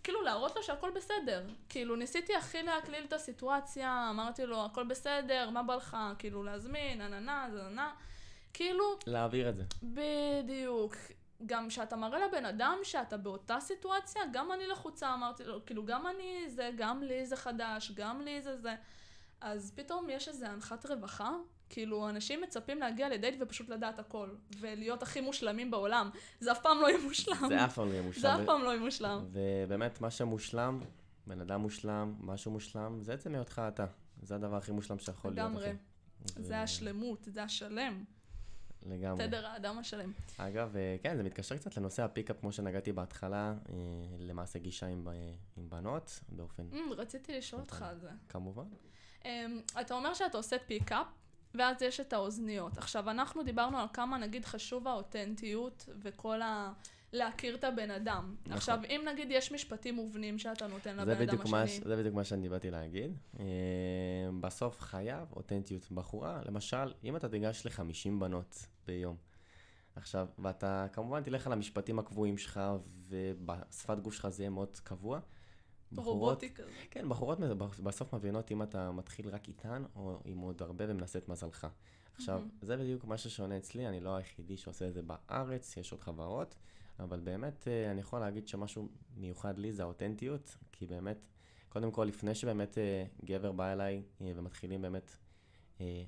[0.08, 1.43] כאילו להראות לו שהכל בסדר.
[1.70, 7.02] כאילו ניסיתי הכי להקליל את הסיטואציה, אמרתי לו הכל בסדר, מה בא לך, כאילו להזמין,
[7.02, 7.93] אננה, זננה.
[8.54, 9.63] כאילו, להעביר את זה.
[9.84, 10.96] בדיוק.
[11.46, 16.08] גם כשאתה מראה לבן אדם שאתה באותה סיטואציה, גם אני לחוצה, אמרתי לו, כאילו גם
[16.08, 18.76] אני זה, גם לי זה חדש, גם לי זה זה.
[19.41, 21.32] אז פתאום יש איזו הנחת רווחה,
[21.70, 26.10] כאילו אנשים מצפים להגיע לדייט ופשוט לדעת הכל, ולהיות הכי מושלמים בעולם.
[26.40, 27.46] זה אף פעם לא יהיה מושלם.
[27.48, 28.22] זה אף פעם לא יהיה מושלם.
[28.22, 29.26] זה אף פעם לא יהיה מושלם.
[29.32, 30.80] ובאמת, מה שמושלם,
[31.28, 33.86] בן אדם מושלם, משהו מושלם, זה עצם היותך אתה.
[34.22, 35.50] זה הדבר הכי מושלם שיכול להיות.
[35.50, 35.72] לגמרי.
[36.26, 38.04] זה השלמות, זה השלם.
[38.86, 39.28] לגמרי.
[39.28, 40.12] תדר האדם השלם.
[40.38, 43.74] אגב, אה, כן, זה מתקשר קצת לנושא הפיקאפ, כמו שנגעתי בהתחלה, אה,
[44.20, 45.10] למעשה גישה עם, ב-
[45.58, 48.10] עם בנות, באופן, אמ, רציתי לשאול אותך על זה.
[48.30, 48.64] כמובן.
[49.26, 51.08] אמ, אתה אומר שאתה עושה פיקאפ,
[51.56, 52.78] ואז יש את האוזניות.
[52.78, 56.74] עכשיו, אנחנו דיברנו על כמה, נגיד, חשוב האותנטיות וכל ה...
[57.14, 58.36] להכיר את הבן אדם.
[58.42, 58.58] נכון.
[58.58, 62.24] עכשיו, אם נגיד יש משפטים מובנים שאתה נותן לבן אדם מה, השני, זה בדיוק מה
[62.24, 63.18] שאני באתי להגיד.
[63.40, 63.46] אה,
[64.40, 66.42] בסוף חייב אותנטיות בחורה.
[66.46, 69.16] למשל, אם אתה תיגש ל-50 בנות ביום,
[69.96, 72.62] עכשיו, ואתה כמובן תלך על המשפטים הקבועים שלך,
[73.08, 75.20] ובשפת גוף שלך זה יהיה מאוד קבוע.
[75.91, 76.69] בחורות, רובוטי כזה.
[76.91, 77.39] כן, בחורות
[77.84, 81.67] בסוף מבינות אם אתה מתחיל רק איתן, או עם עוד הרבה ומנסה את מזלך.
[82.15, 82.50] עכשיו, מהמם.
[82.62, 86.56] זה בדיוק מה ששונה אצלי, אני לא היחידי שעושה את זה בארץ, יש עוד חברות,
[87.00, 91.28] אבל באמת אה, אני יכול להגיד שמשהו מיוחד לי זה האותנטיות, כי באמת,
[91.69, 95.12] קודם כל, לפני שבאמת אה, גבר בא אליי אה, ומתחילים באמת
[95.82, 96.04] אה,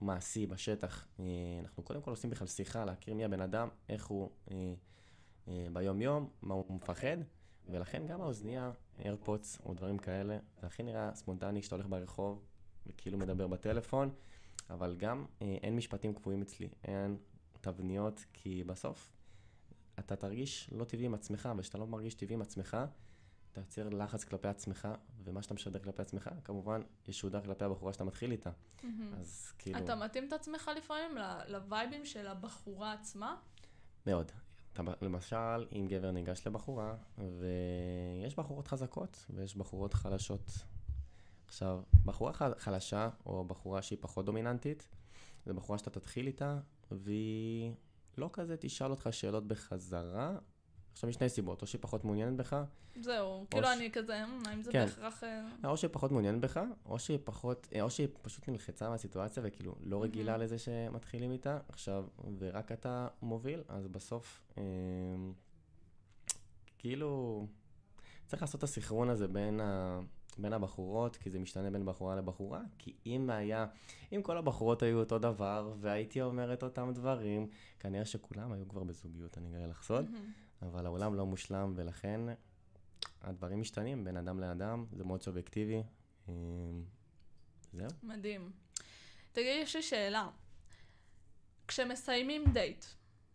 [0.00, 1.24] מעשי בשטח, אה,
[1.60, 4.74] אנחנו קודם כל עושים בכלל שיחה, להכיר מי הבן אדם, איך הוא אה,
[5.48, 7.16] אה, ביום-יום, מה הוא מפחד,
[7.68, 8.70] ולכן גם האוזנייה,
[9.04, 12.44] איירפודס או דברים כאלה, זה הכי נראה ספונטני כשאתה הולך ברחוב
[12.86, 14.10] וכאילו מדבר בטלפון,
[14.70, 17.16] אבל גם אה, אין משפטים קבועים אצלי, אין
[17.60, 19.12] תבניות, כי בסוף
[19.98, 22.76] אתה תרגיש לא טבעי עם עצמך, וכשאתה לא מרגיש טבעי עם עצמך,
[23.52, 24.88] אתה יוצר לחץ כלפי עצמך,
[25.24, 28.50] ומה שאתה משדר כלפי עצמך, כמובן ישודר כלפי הבחורה שאתה מתחיל איתה.
[28.82, 29.14] מהמם.
[29.14, 29.78] אז כאילו...
[29.78, 33.36] אתה מתאים את עצמך לפעמים לווייבים של הבחורה עצמה?
[34.06, 34.32] מאוד.
[34.80, 40.50] אתה, למשל, אם גבר ניגש לבחורה, ויש בחורות חזקות ויש בחורות חלשות.
[41.46, 44.88] עכשיו, בחורה חלשה, או בחורה שהיא פחות דומיננטית,
[45.46, 46.58] זו בחורה שאתה תתחיל איתה,
[46.90, 47.72] והיא
[48.18, 50.38] לא כזה תשאל אותך שאלות בחזרה.
[50.98, 52.56] עכשיו, משני סיבות, או שהיא פחות מעוניינת בך,
[53.00, 54.84] זהו, כאילו ש- אני כזה, "אמ, האם זה כן.
[54.84, 55.24] בהכרח...
[55.24, 59.42] אה, או שהיא פחות מעוניינת בך, או שהיא פחות, אה, או שהיא פשוט נלחצה מהסיטואציה
[59.46, 60.44] וכאילו לא רגילה מהמם.
[60.44, 62.04] לזה שמתחילים איתה, עכשיו,
[62.38, 64.62] ורק אתה מוביל, אז בסוף, אה,
[66.78, 67.46] כאילו,
[68.26, 70.00] צריך לעשות את הסנכרון הזה בין, ה,
[70.38, 73.66] בין הבחורות, כי זה משתנה בין בחורה לבחורה, כי אם היה,
[74.12, 77.48] אם כל הבחורות היו אותו דבר, והייתי אומר את אותם דברים,
[77.80, 80.10] כנראה שכולם היו כבר בזוגיות, אני אגלה לך סוד.
[80.10, 80.32] מהמם.
[80.62, 82.20] אבל העולם לא מושלם, ולכן
[83.22, 85.82] הדברים משתנים בין אדם לאדם, זה מאוד סובייקטיבי.
[86.28, 86.34] אה,
[87.72, 87.88] זהו.
[88.02, 88.50] מדהים.
[89.32, 90.28] תגיד, יש לי שאלה.
[91.68, 92.84] כשמסיימים דייט,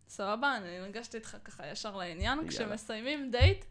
[0.08, 0.56] סבבה?
[0.56, 2.38] אני ניגשתי איתך ככה ישר לעניין.
[2.38, 2.50] יאללה.
[2.50, 3.64] כשמסיימים דייט,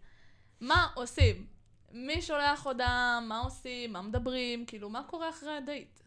[0.62, 1.48] מה עושים?
[1.92, 3.20] מי שולח הודעה?
[3.28, 3.94] מה עושים?
[3.94, 4.66] מה מדברים?
[4.66, 6.00] כאילו, מה קורה אחרי הדייט?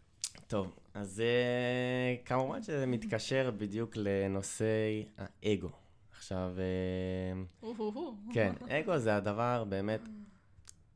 [0.47, 5.71] טוב, אז אה, כמובן שזה מתקשר בדיוק לנושאי האגו.
[6.16, 7.42] עכשיו, אה.
[8.33, 10.00] כן, אגו זה הדבר באמת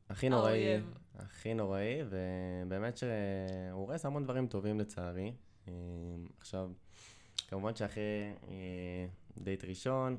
[0.09, 0.81] הכי נוראי.
[1.15, 3.09] הכי נוראי, ובאמת שהוא
[3.71, 5.33] הורס המון דברים טובים לצערי.
[5.67, 5.73] אה,
[6.39, 6.71] עכשיו,
[7.47, 9.07] כמובן שאחרי אה,
[9.37, 10.17] דייט ראשון,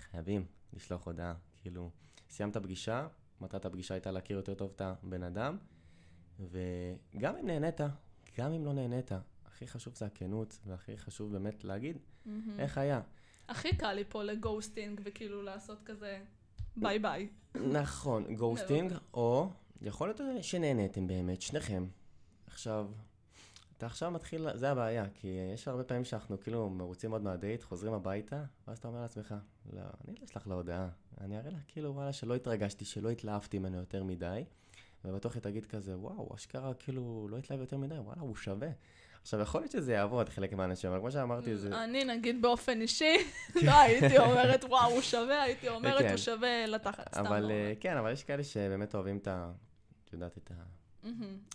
[0.00, 1.34] חייבים לשלוח הודעה.
[1.62, 1.90] כאילו,
[2.30, 3.06] סיימת פגישה,
[3.40, 5.58] מטרת הפגישה הייתה להכיר יותר טוב את הבן אדם,
[6.40, 7.80] וגם אם נהנית,
[8.38, 9.10] גם אם לא נהנית,
[9.46, 12.60] הכי חשוב זה הכנות, והכי חשוב באמת להגיד מהמם.
[12.60, 13.00] איך היה.
[13.48, 16.18] הכי קל לי פה ל ghosting, וכאילו לעשות כזה
[16.76, 17.28] ביי ביי.
[17.54, 19.50] נכון, ghosting, או
[19.82, 21.86] יכול להיות שנהניתם באמת, שניכם.
[22.46, 22.88] עכשיו,
[23.76, 27.92] אתה עכשיו מתחיל, זה הבעיה, כי יש הרבה פעמים שאנחנו כאילו מרוצים מאוד מהדייט, חוזרים
[27.92, 29.34] הביתה, ואז אתה אומר לעצמך,
[29.72, 30.88] לא, אני לא אשלח לה הודעה,
[31.20, 34.44] אני אראה לה כאילו, וואלה, שלא התרגשתי, שלא התלהבתי ממנו יותר מדי,
[35.04, 38.68] ובטוח היא תגיד כזה, וואו, אשכרה כאילו לא התלהב יותר מדי, וואלה, הוא שווה.
[39.22, 41.84] עכשיו, יכול להיות שזה יעבוד חלק מהאנשים, אבל כמו שאמרתי, זה...
[41.84, 43.16] אני נגיד באופן אישי,
[43.66, 46.08] לא הייתי אומרת וואו, הוא שווה, הייתי אומרת כן.
[46.08, 47.72] הוא שווה לתחת, סתם אבל לא אה.
[47.80, 49.52] כן, אבל יש כאלה שבאמת אוהבים את ה...
[50.04, 50.54] את יודעת, את ה...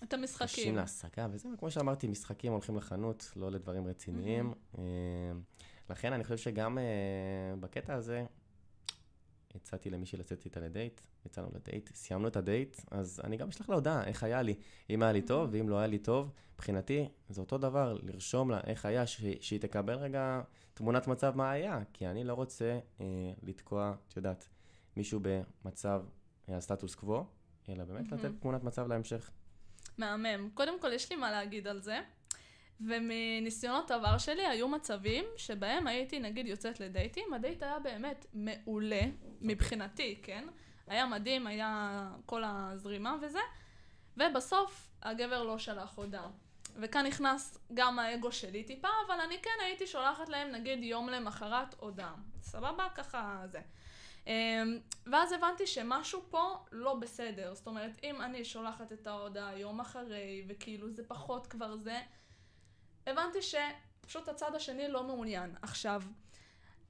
[0.04, 0.76] את קשים המשחקים.
[0.76, 4.54] להשגה, וזה, כמו שאמרתי, משחקים הולכים לחנות, לא לדברים רציניים.
[4.78, 4.84] אה,
[5.89, 6.84] לכן אני חושב שגם אה,
[7.60, 8.26] בקטע הזה,
[9.55, 13.75] הצעתי למישהי לצאת איתה לדייט, יצאנו לדייט, סיימנו את הדייט, אז אני גם אשלח לה
[13.75, 14.55] הודעה, איך היה לי.
[14.89, 18.59] אם היה לי טוב, ואם לא היה לי טוב, מבחינתי, זה אותו דבר, לרשום לה
[18.67, 20.41] איך היה, ש- שהיא תקבל רגע
[20.73, 23.05] תמונת מצב מה היה, כי אני לא רוצה אה,
[23.43, 24.47] לתקוע, את יודעת,
[24.97, 26.03] מישהו במצב,
[26.49, 27.25] אה, הסטטוס קוו,
[27.69, 28.37] אלא באמת לתת מהמם.
[28.37, 29.31] תמונת מצב להמשך.
[29.97, 30.49] מהמם.
[30.53, 31.99] קודם כל, יש לי מה להגיד על זה.
[32.81, 39.01] ומניסיונות עבר שלי היו מצבים שבהם הייתי נגיד יוצאת לדייטים, הדייט היה באמת מעולה
[39.41, 40.47] מבחינתי, כן?
[40.88, 43.39] היה מדהים, היה כל הזרימה וזה,
[44.17, 46.29] ובסוף הגבר לא שלח הודעה.
[46.75, 51.75] וכאן נכנס גם האגו שלי טיפה, אבל אני כן הייתי שולחת להם נגיד יום למחרת
[51.79, 52.15] הודעה.
[52.41, 52.88] סבבה?
[52.95, 53.62] ככה זה.
[54.27, 57.53] אמ, ואז הבנתי שמשהו פה לא בסדר.
[57.53, 62.01] זאת אומרת, אם אני שולחת את ההודעה יום אחרי, וכאילו זה פחות כבר זה,
[63.07, 65.55] הבנתי שפשוט הצד השני לא מעוניין.
[65.61, 66.01] עכשיו,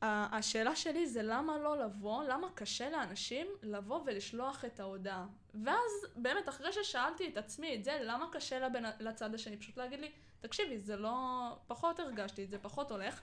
[0.02, 5.26] השאלה שלי זה למה לא לבוא, למה קשה לאנשים לבוא ולשלוח את ההודעה.
[5.64, 10.00] ואז באמת, אחרי ששאלתי את עצמי את זה, למה קשה לבן, לצד השני, פשוט להגיד
[10.00, 11.48] לי, תקשיבי, זה לא...
[11.68, 13.22] פחות הרגשתי את זה, פחות הולך.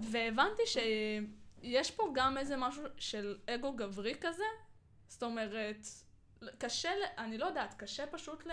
[0.00, 4.44] והבנתי שיש פה גם איזה משהו של אגו גברי כזה.
[5.08, 5.86] זאת אומרת,
[6.58, 8.50] קשה, אני לא יודעת, קשה פשוט ל...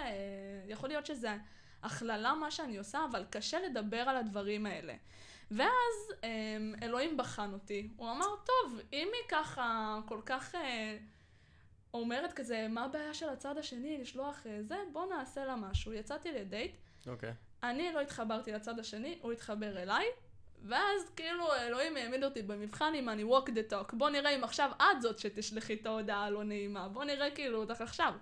[0.67, 1.37] יכול להיות שזה
[1.83, 4.93] הכללה מה שאני עושה, אבל קשה לדבר על הדברים האלה.
[5.51, 7.89] ואז אמ, אלוהים בחן אותי.
[7.95, 10.97] הוא אמר, טוב, אם היא ככה כל כך אה,
[11.93, 15.93] אומרת כזה, מה הבעיה של הצד השני לשלוח אה, זה, בוא נעשה לה משהו.
[15.93, 16.75] יצאתי לדייט,
[17.07, 17.33] אוקיי.
[17.63, 20.05] אני לא התחברתי לצד השני, הוא התחבר אליי,
[20.63, 23.95] ואז כאילו אלוהים העמיד אותי במבחן אם אני walk the talk.
[23.95, 27.81] בוא נראה אם עכשיו את זאת שתשלחי את ההודעה הלא נעימה, בוא נראה כאילו אותך
[27.81, 28.13] עכשיו.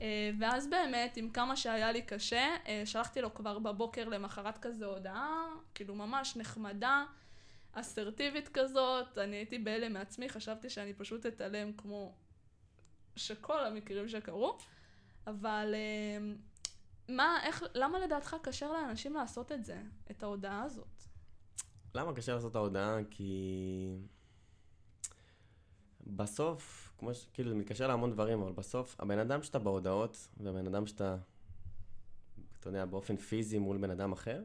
[0.00, 4.86] אה, ואז באמת, עם כמה שהיה לי קשה, אה, שלחתי לו כבר בבוקר למחרת כזה
[4.86, 7.04] הודעה, כאילו ממש נחמדה,
[7.72, 12.14] אסרטיבית כזאת, אני הייתי בהלם מעצמי, חשבתי שאני פשוט אתעלם כמו
[13.16, 14.58] שכל המקרים שקרו,
[15.26, 16.32] אבל אה,
[17.08, 21.02] מה, איך, למה לדעתך קשה לאנשים לעשות את זה, את ההודעה הזאת?
[21.94, 22.98] למה קשה לעשות את ההודעה?
[23.10, 23.96] כי
[26.06, 27.26] בסוף, כמו ש...
[27.32, 31.16] כאילו זה מתקשר להמון דברים, אבל בסוף הבן אדם שאתה בהודעות, והבן אדם שאתה,
[32.60, 34.42] אתה יודע, באופן פיזי מול בן אדם אחר,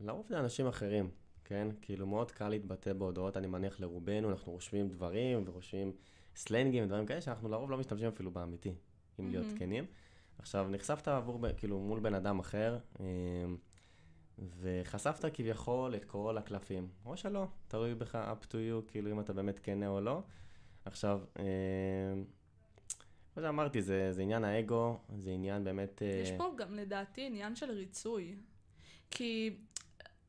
[0.00, 1.10] לרוב זה אנשים אחרים,
[1.44, 1.68] כן?
[1.80, 5.92] כאילו מאוד קל להתבטא בהודעות, אני מניח לרובנו, אנחנו רושמים דברים ורושמים
[6.36, 8.72] סלנגים ודברים כאלה, שאנחנו לרוב לא משתמשים אפילו באמיתי,
[9.20, 9.58] אם להיות מהמם.
[9.58, 9.84] כנים.
[10.38, 13.56] עכשיו, נחשפת עבור, כאילו, מול בן אדם אחר, אמ,
[14.60, 19.32] וחשפת כביכול את כל הקלפים, או שלא, תלוי בך, up to you, כאילו אם אתה
[19.32, 20.22] באמת כנה או לא.
[20.84, 21.44] עכשיו, אה,
[23.34, 26.02] כמו שאמרתי, זה, זה עניין האגו, זה עניין באמת...
[26.02, 28.36] אה, יש פה גם לדעתי עניין של ריצוי.
[29.10, 29.56] כי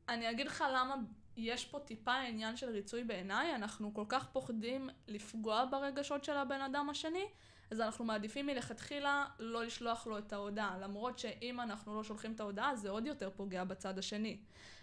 [0.08, 0.94] אני אגיד לך למה
[1.36, 6.60] יש פה טיפה עניין של ריצוי בעיניי, אנחנו כל כך פוחדים לפגוע ברגשות של הבן
[6.60, 7.26] אדם השני,
[7.70, 12.40] אז אנחנו מעדיפים מלכתחילה לא לשלוח לו את ההודעה, למרות שאם אנחנו לא שולחים את
[12.40, 14.38] ההודעה זה עוד יותר פוגע בצד השני.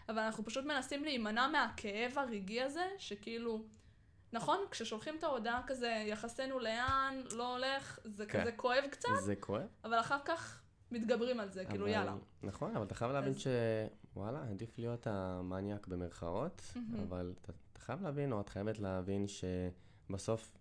[0.09, 3.65] אבל אנחנו פשוט מנסים להימנע מהכאב הרגעי הזה, שכאילו,
[4.33, 8.41] נכון, כששולחים את ההודעה כזה, יחסנו לאן, לא הולך, זה כן.
[8.41, 9.67] כזה כואב קצת, זה כואב.
[9.83, 12.15] אבל אחר כך מתגברים על זה, כאילו אבל- יאללה.
[12.43, 13.47] נכון, אבל אתה חייב להבין אז- ש...
[14.15, 16.99] וואלה, עדיף להיות המניאק במרכאות, מהמם.
[16.99, 20.57] אבל אתה, אתה חייב להבין, או את חייבת להבין שבסוף,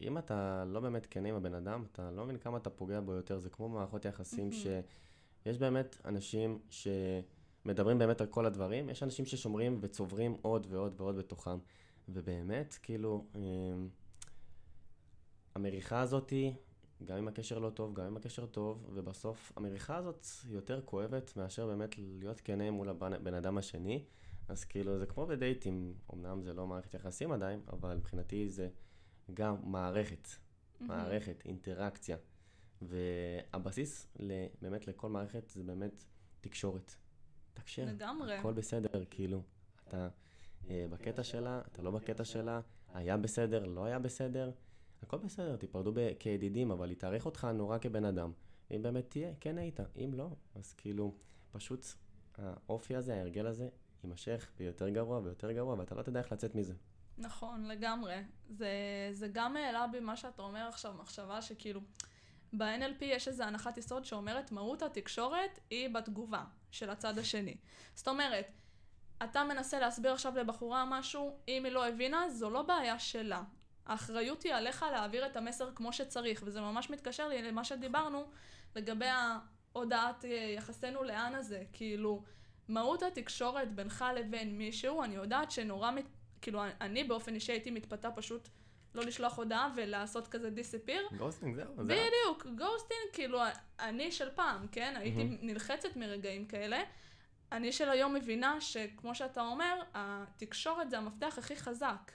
[0.00, 3.12] אם אתה לא באמת כנה עם הבן אדם, אתה לא מבין כמה אתה פוגע בו
[3.12, 3.38] יותר.
[3.38, 4.52] זה כמו במערכות יחסים מהמם.
[5.44, 11.16] שיש באמת אנשים שמדברים באמת על כל הדברים, יש אנשים ששומרים וצוברים עוד ועוד ועוד
[11.16, 11.58] בתוכם.
[12.08, 13.88] ובאמת, כאילו, אמ,
[15.54, 16.54] המריחה הזאתי,
[17.04, 21.66] גם אם הקשר לא טוב, גם אם הקשר טוב, ובסוף המריחה הזאת יותר כואבת מאשר
[21.66, 24.04] באמת להיות כנה מול הבן בן אדם השני.
[24.48, 28.68] אז כאילו, זה כמו בדייטים, אמנם זה לא מערכת יחסים עדיין, אבל מבחינתי זה
[29.34, 30.28] גם מערכת,
[30.80, 32.16] מערכת, אינטראקציה.
[32.82, 34.08] והבסיס
[34.62, 36.04] באמת לכל מערכת זה באמת
[36.40, 36.94] תקשורת.
[37.54, 37.84] תקשר.
[37.84, 38.36] לגמרי.
[38.36, 39.42] הכל בסדר, כאילו,
[39.88, 40.08] אתה
[40.70, 42.60] בקטע שלה, אתה לא בקטע שלה,
[42.94, 44.50] היה בסדר, לא היה בסדר,
[45.02, 48.32] הכל בסדר, תיפרדו כידידים, אבל היא תעריך אותך נורא כבן אדם.
[48.70, 51.14] אם באמת תהיה, כן היית, אם לא, אז כאילו,
[51.52, 51.86] פשוט
[52.38, 53.68] האופי הזה, ההרגל הזה,
[54.04, 56.74] יימשך ויותר גרוע ויותר גרוע, ואתה לא תדע איך לצאת מזה.
[57.18, 58.14] נכון, לגמרי.
[58.48, 58.68] זה,
[59.12, 61.80] זה גם העלה בי מה שאתה אומר עכשיו, מחשבה שכאילו,
[62.52, 67.56] ב-NLP יש איזו הנחת יסוד שאומרת מהות התקשורת היא בתגובה של הצד השני.
[67.94, 68.50] זאת אומרת,
[69.24, 73.42] אתה מנסה להסביר עכשיו לבחורה משהו, אם היא לא הבינה, זו לא בעיה שלה.
[73.86, 78.30] האחריות היא עליך להעביר את המסר כמו שצריך, וזה ממש מתקשר לי למה שדיברנו
[78.76, 81.62] לגבי ההודעת אה, יחסנו לאן הזה.
[81.72, 82.22] כאילו,
[82.68, 86.04] מהות התקשורת בינך לבין מישהו, אני יודעת שנורא, מת...
[86.40, 88.48] כאילו, אני באופן אישי הייתי מתפתה פשוט
[88.94, 91.08] לא לשלוח הודעה ולעשות כזה disappear.
[91.18, 91.82] ghosting, זהו, זה...
[91.82, 93.40] בדיוק, גוסטינג, כאילו,
[93.80, 94.94] אני של פעם, כן?
[94.96, 95.36] הייתי מהמם.
[95.40, 96.82] נלחצת מרגעים כאלה.
[97.52, 102.12] אני של היום מבינה שכמו שאתה אומר, התקשורת זה המפתח הכי חזק,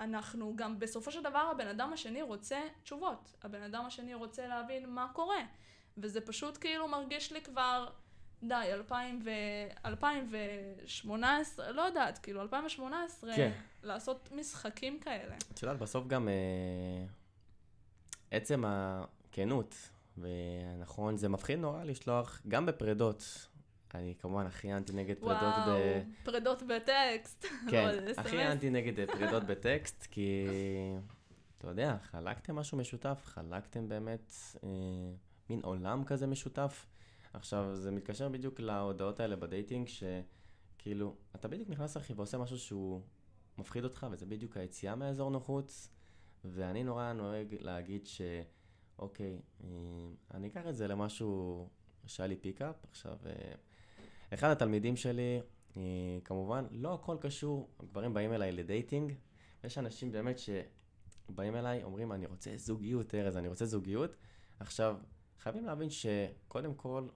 [0.00, 3.36] ואנחנו גם, בסופו של דבר, הבן אדם השני רוצה תשובות.
[3.42, 5.40] הבן אדם השני רוצה להבין מה קורה.
[5.98, 7.88] וזה פשוט כאילו מרגיש לי כבר,
[8.42, 9.30] די, 2000 ו...
[9.84, 13.50] 2018, לא יודעת, כאילו, 2018, כן.
[13.82, 15.36] לעשות משחקים כאלה.
[15.52, 17.04] את יודעת, בסוף גם אה,
[18.30, 19.74] עצם הכנות,
[20.18, 23.48] ונכון, זה מפחיד נורא לשלוח, גם בפרדות.
[23.94, 26.02] אני כמובן הכי אנטי נגד פרדות וואו, ב...
[26.24, 27.44] פרדות בטקסט.
[27.70, 28.46] כן, אבל הכי.
[28.46, 30.46] אנטי נגד אה, פרידות בטקסט, כי
[31.58, 34.32] אתה יודע, חלקתם משהו משותף, חלקתם באמת
[34.64, 34.68] אה,
[35.50, 36.86] מין עולם כזה משותף.
[37.32, 43.02] עכשיו, זה מתקשר בדיוק להודעות האלה בדייטינג, שכאילו, אתה בדיוק נכנס אחי ועושה משהו שהוא
[43.58, 45.88] מפחיד אותך, וזה בדיוק היציאה מהאזור נוחות,
[46.44, 48.20] ואני נורא נוהג להגיד ש...
[48.98, 49.68] אוקיי, אה,
[50.34, 51.68] אני אקח את זה למשהו
[52.06, 52.76] שהיה לי pickup.
[52.90, 53.52] עכשיו, אה,
[54.34, 55.40] אחד התלמידים שלי,
[55.76, 55.82] אה,
[56.24, 59.12] כמובן, לא הכל קשור, גברים באים אליי ל dating,
[59.64, 64.16] יש אנשים באמת שבאים אליי, אומרים, אני רוצה זוגיות, ארז, אני רוצה זוגיות.
[64.60, 64.96] עכשיו,
[65.38, 67.08] חייבים להבין שקודם כל,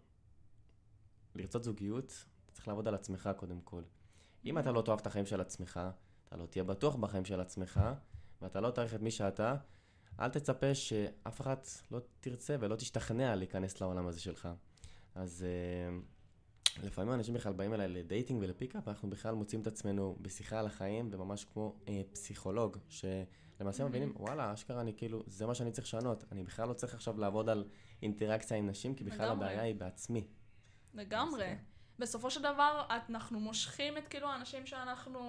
[1.34, 3.82] לרצות זוגיות, אתה צריך לעבוד על עצמך קודם כל.
[4.44, 5.80] אם אתה לא תאהב את החיים של עצמך,
[6.28, 7.80] אתה לא תהיה בטוח בחיים של עצמך,
[8.42, 9.56] ואתה לא תעריך את מי שאתה,
[10.20, 14.48] אל תצפה שאף אחת לא תרצה ולא תשתכנע להיכנס לעולם הזה שלך.
[15.14, 16.04] אז uh,
[16.82, 21.08] לפעמים אנשים בכלל באים אליי לדייטינג ולפיקאפ, אנחנו בכלל מוצאים את עצמנו בשיחה על החיים,
[21.12, 26.24] וממש כמו uh, פסיכולוג, שלמעשה מבינים, וואלה, אשכרה אני כאילו, זה מה שאני צריך לשנות.
[26.32, 27.64] אני בכלל לא צריך עכשיו לעבוד על
[28.02, 29.46] אינטראקציה עם נשים, כי בכלל לגמרי.
[29.46, 30.26] הבעיה היא בעצמי.
[30.94, 31.52] לגמרי.
[31.52, 31.58] אז,
[31.98, 35.20] בסופו של דבר, אנחנו מושכים את כאילו האנשים שאנחנו,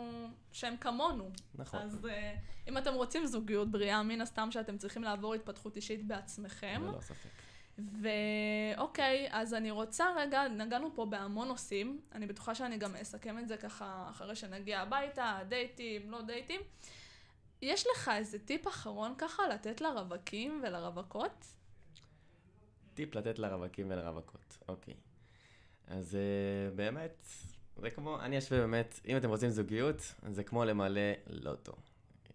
[0.52, 1.32] שהם כמונו.
[1.56, 1.82] נכון.
[1.82, 2.36] אז אה,
[2.68, 6.84] אם אתם רוצים זוגיות בריאה, מן הסתם שאתם צריכים לעבור התפתחות אישית בעצמכם.
[6.84, 7.30] ללא ספק.
[7.78, 13.48] ואוקיי, אז אני רוצה רגע, נגענו פה בהמון נושאים, אני בטוחה שאני גם אסכם את
[13.48, 16.62] זה ככה אחרי שנגיע הביתה, דייטים, לא דייטים.
[17.62, 21.46] יש לך איזה טיפ אחרון ככה לתת לרווקים ולרווקות?
[22.94, 24.94] טיפ לתת לרווקים ולרווקות, אוקיי.
[25.88, 27.28] אז uh, באמת,
[27.78, 31.74] זה כמו, אני אשווה באמת, אם אתם רוצים זוגיות, זה כמו למלא לוטו.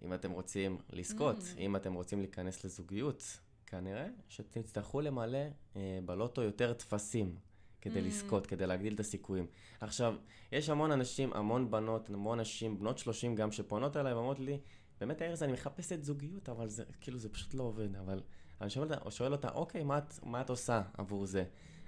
[0.02, 1.58] אם אתם רוצים לזכות, Mm.
[1.58, 3.38] אם אתם רוצים להיכנס לזוגיות,
[3.70, 5.38] כנראה שתצטרכו למלא
[5.74, 7.36] uh, בלוטו יותר טפסים
[7.80, 8.02] כדי Mm.
[8.02, 9.46] לזכות, כדי להגדיל את הסיכויים.
[9.80, 10.14] עכשיו,
[10.52, 14.60] יש המון אנשים, המון בנות, המון נשים, בנות 30 גם, שפונות אליי ואומרות לי,
[15.00, 18.22] באמת ארז, אני מחפשת זוגיות, אבל זה, כאילו, זה פשוט לא עובד, אבל...
[18.60, 21.44] אני שואל שואל אותה, אוקיי, מה את, מה את עושה עבור זה?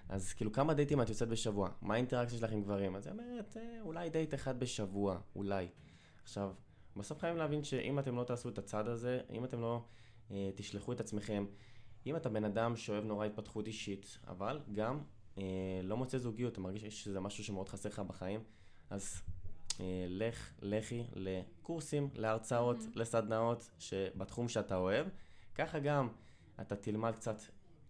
[0.09, 1.71] אז כאילו, כמה דייטים את יוצאת בשבוע?
[1.83, 2.97] מה האינטראקציה שלך עם גברים?
[2.97, 5.69] אז היא אומרת, "אה, אולי דייט אחד בשבוע, אולי.
[6.23, 6.53] עכשיו,
[6.97, 9.81] בסוף חייבים להבין שאם אתם לא תעשו את הצעד הזה, אם אתם לא אה,
[10.55, 11.47] תשלחו את עצמכם,
[12.07, 15.01] אם אתה בן אדם שאוהב נורא התפתחות אישית, אבל גם
[15.39, 15.43] אה,
[15.83, 18.41] לא מוצא זוגיות, אתה מרגיש שזה משהו שמאוד חסר לך בחיים,
[18.91, 19.23] אז
[19.81, 22.99] אה, לך, לכי לקורסים, להרצאות, Mhm.
[22.99, 25.07] לסדנאות שבתחום שאתה אוהב.
[25.55, 26.09] ככה גם
[26.61, 27.41] אתה תלמד קצת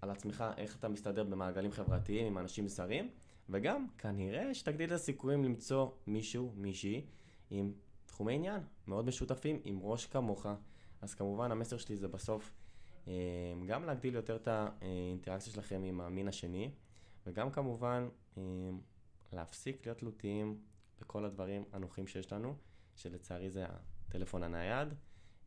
[0.02, 3.10] על עצמך איך אתה מסתדר במעגלים חברתיים עם אנשים זרים,
[3.48, 7.06] וגם כנראה שתגדיל את הסיכויים למצוא מישהו, מישהי,
[7.50, 7.72] עם
[8.06, 10.46] תחומי עניין מאוד משותפים, עם ראש כמוך.
[11.00, 12.52] אז כמובן המסר שלי זה בסוף
[13.08, 13.12] אה,
[13.66, 16.70] גם להגדיל יותר את האינטראקציה שלכם עם המין השני,
[17.26, 18.42] וגם כמובן אה,
[19.32, 20.60] להפסיק להיות תלותיים
[21.00, 22.54] בכל הדברים הנוחים שיש לנו,
[22.94, 23.64] שלצערי זה
[24.08, 24.88] הטלפון הנייד.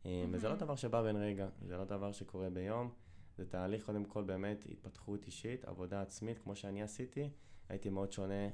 [0.06, 0.54] אה, וזה לא.
[0.54, 2.92] דבר שבא בן רגע, זה לא דבר שקורה ביום,
[3.36, 7.30] זה תהליך קודם כל באמת התפתחות אישית, עבודה עצמית, כמו שאני עשיתי.
[7.68, 8.48] הייתי מאוד שונה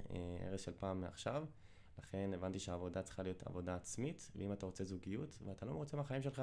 [0.47, 1.45] ארז של פעם מעכשיו,
[2.03, 6.23] לכן הבנתי שהעבודה צריכה להיות עבודה עצמית, ואם אתה רוצה זוגיות ואתה לא מרוצה מהחיים
[6.23, 6.43] שלך,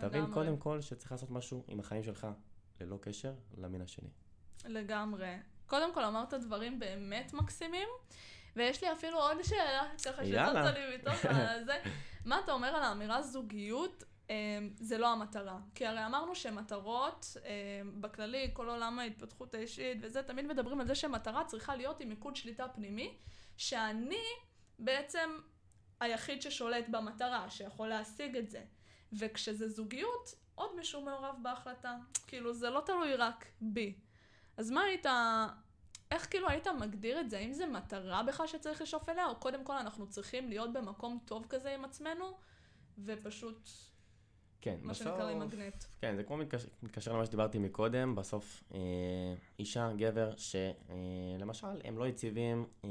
[0.00, 0.26] תבין.
[0.32, 2.26] קודם כל שצריך לעשות משהו עם החיים שלך,
[2.80, 4.08] ללא קשר למין השני.
[4.64, 5.36] לגמרי.
[5.66, 7.88] קודם כל אמרת דברים באמת מקסימים,
[8.56, 10.26] ויש לי אפילו עוד שאלה, ככה.
[10.26, 11.76] שצצה לי מתוך הזה.
[12.24, 14.04] מה אתה אומר על האמירה זוגיות?
[14.30, 15.58] אה, זה לא המטרה.
[15.74, 20.94] כי הרי אמרנו שמטרות, אה, בכללי, כל עולם ההתפתחות האישית וזה, תמיד מדברים על זה
[20.94, 23.16] שמטרה צריכה להיות עם מיקוד שליטה פנימי,
[23.56, 24.22] שאני
[24.78, 25.38] בעצם
[26.00, 28.64] היחיד ששולט במטרה, שיכול להשיג את זה.
[29.12, 31.96] וכשזה זוגיות, עוד מישהו מעורב בהחלטה.
[32.26, 33.98] כאילו, זה לא תלוי רק בי.
[34.56, 35.06] אז מה היית...
[36.10, 37.38] איך כאילו היית מגדיר את זה?
[37.38, 41.46] האם זה מטרה בכלל שצריך לשאוף אליה, או קודם כל אנחנו צריכים להיות במקום טוב
[41.48, 42.38] כזה עם עצמנו,
[42.98, 43.68] ופשוט,
[44.60, 45.06] כן, מה בסוף...
[45.06, 45.84] שנקרא למגנט.
[46.00, 48.78] כן, זה כמו מתקשר, מתקשר למה שדיברתי מקודם, בסוף אה,
[49.58, 52.90] אישה, גבר, שלמשל אה, הם לא יציבים אה,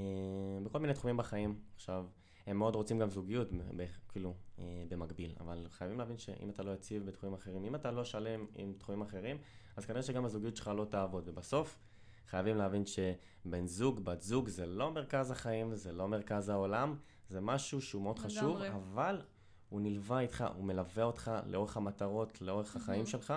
[0.63, 1.59] בכל מיני תחומים בחיים.
[1.75, 2.05] עכשיו,
[2.47, 6.71] הם מאוד רוצים גם זוגיות, ב, כאילו, אה, במקביל, אבל חייבים להבין שאם אתה לא
[6.71, 9.37] יציב בתחומים אחרים, אם אתה לא שלם עם תחומים אחרים,
[9.75, 11.79] אז כנראה שגם הזוגיות שלך לא תעבוד, ובסוף
[12.27, 16.95] חייבים להבין שבן זוג, בת זוג, זה לא מרכז החיים, זה לא מרכז העולם,
[17.29, 18.61] זה משהו שהוא מאוד חשוב.
[18.61, 19.21] אבל
[19.69, 23.05] הוא נלווה איתך, הוא מלווה אותך לאורך המטרות, לאורך החיים.
[23.05, 23.33] שלך,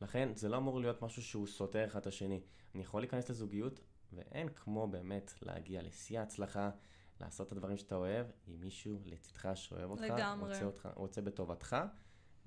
[0.00, 2.40] לכן זה לא אמור להיות משהו שהוא סותר אחד את השני.
[2.74, 3.80] אני יכול להיכנס לזוגיות,
[4.12, 6.70] ואין כמו באמת להגיע לשיא ההצלחה,
[7.20, 10.48] לעשות את הדברים שאתה אוהב, עם מישהו לצדך שאוהב אותך, לגמרי.
[10.52, 11.76] רוצה, אותך, רוצה בטובתך,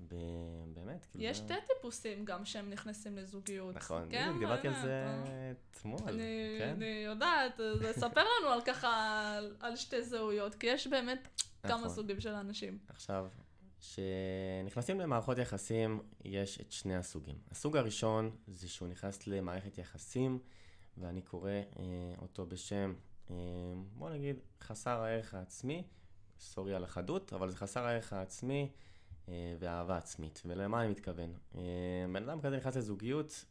[0.00, 1.24] ובאמת, כאילו...
[1.24, 3.74] יש זה- שתי טיפוסים גם שהם נכנסים לזוגיות.
[3.76, 4.84] נכון, כן, בדיוק דיברתי על באמת,
[5.26, 5.52] זה.
[5.70, 6.74] אתמול, אני, כן?
[6.76, 8.88] אני יודעת, אז ספר לנו על ככה,
[9.36, 11.28] על, על שתי זהויות, כי יש באמת
[11.62, 11.88] כמה נכון.
[11.88, 12.78] סוגים של אנשים.
[12.88, 13.26] עכשיו,
[13.80, 17.38] כשנכנסים למערכות יחסים, יש את שני הסוגים.
[17.50, 20.38] הסוג הראשון זה שהוא נכנס למערכת יחסים,
[20.98, 21.62] ואני קורא אה,
[22.22, 22.94] אותו בשם,
[23.30, 23.34] אה,
[23.94, 25.82] בוא נגיד, חסר הערך העצמי,
[26.38, 28.70] סורי על החדות, אבל זה חסר הערך העצמי
[29.58, 30.42] ואהבה עצמית.
[30.46, 31.34] ולמה אני מתכוון?
[31.54, 31.60] אה,
[32.12, 33.44] בן אדם כזה נכנס לזוגיות,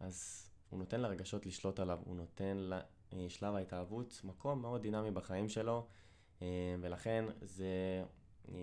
[0.00, 2.70] אז הוא נותן לרגשות לשלוט עליו, הוא נותן
[3.12, 5.86] לשלב ההתאהבות מקום מאוד דינמי בחיים שלו,
[6.42, 6.46] אה,
[6.80, 7.66] ולכן זה
[8.48, 8.54] אה,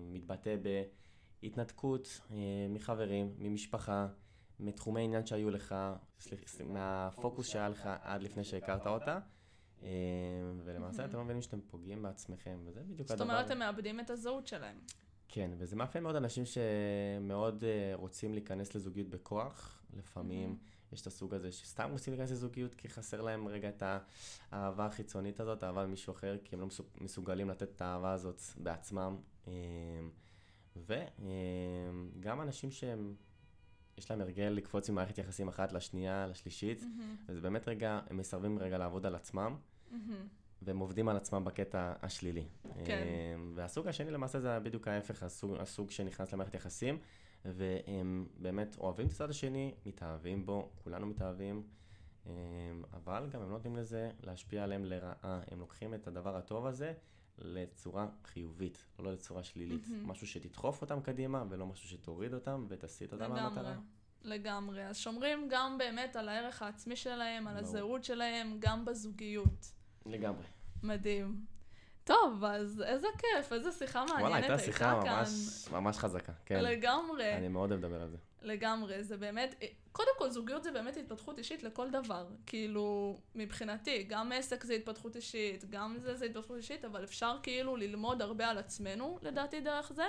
[0.00, 0.56] מתבטא
[1.42, 2.36] בהתנתקות אה,
[2.68, 4.08] מחברים, ממשפחה,
[4.60, 5.74] מתחומי עניין שהיו לך,
[6.20, 9.18] סליח, סליח, מהפוקוס שהיה לך עד לפני שהכרת אותה.
[9.82, 9.88] אה,
[10.64, 13.34] ולמעשה אתם לא מבינים שאתם פוגעים בעצמכם, וזה בדיוק זאת הדבר.
[13.34, 14.80] אומרת, הם מאבדים את הזהות שלהם.
[15.28, 19.82] כן, וזה מאפיין מאוד אנשים שמאוד uh, רוצים להיכנס לזוגיות בכוח.
[19.96, 20.58] לפעמים מהמם.
[20.92, 23.82] יש את הסוג הזה שסתם רוצים להיכנס לזוגיות כי חסר להם רגע את
[24.52, 28.40] האהבה החיצונית הזאת, אהבה למישהו אחר, כי הם לא מסוג- מסוגלים לתת את האהבה הזאת
[28.56, 29.16] בעצמם.
[30.76, 33.14] וגם אנשים שהם,
[33.98, 38.58] יש להם הרגל לקפוץ ממערכת יחסים אחת לשנייה, לשלישית, מהמם, וזה באמת רגע, הם מסרבים
[38.58, 39.56] רגע לעבוד על עצמם.
[39.90, 40.26] מהמם.
[40.62, 42.44] והם עובדים על עצמם בקטע השלילי.
[42.84, 43.02] כן.
[43.34, 46.98] אמ, והסוג השני למעשה זה בדיוק ההפך, הסוג, הסוג שנכנס למערכת יחסים,
[47.44, 51.62] והם באמת אוהבים את הצד השני, מתאהבים בו, כולנו מתאהבים,
[52.26, 52.30] אמ,
[52.92, 55.40] אבל גם הם לא נותנים לזה להשפיע עליהם לרעה.
[55.50, 56.92] הם לוקחים את הדבר הטוב הזה
[57.38, 59.88] לצורה חיובית, לא לצורה שלילית.
[59.88, 60.08] מהמם.
[60.08, 63.76] משהו שתדחוף אותם קדימה, ולא משהו שתוריד אותם ותסיט אותם מהמטרה.
[64.22, 64.86] לגמרי.
[64.86, 67.66] אז שומרים גם באמת על הערך העצמי שלהם, על ברור.
[67.66, 69.72] הזהות שלהם, גם בזוגיות.
[70.08, 70.44] לגמרי.
[70.82, 71.44] מדהים.
[72.04, 75.18] טוב, אז איזה כיף, איזה שיחה מעניינת וואלה, הייתה שיחה כאן.
[75.18, 76.64] ממש, ממש חזקה, כן.
[76.64, 77.34] לגמרי.
[77.34, 78.16] אני מאוד אוהב לדבר על זה.
[78.42, 79.54] לגמרי, זה באמת,
[79.92, 82.26] קודם כל זוגיות זה באמת התפתחות אישית לכל דבר.
[82.46, 87.76] כאילו, מבחינתי, גם עסק זה התפתחות אישית, גם זה זה התפתחות אישית, אבל אפשר כאילו
[87.76, 90.04] ללמוד הרבה על עצמנו, לדעתי, דרך זה.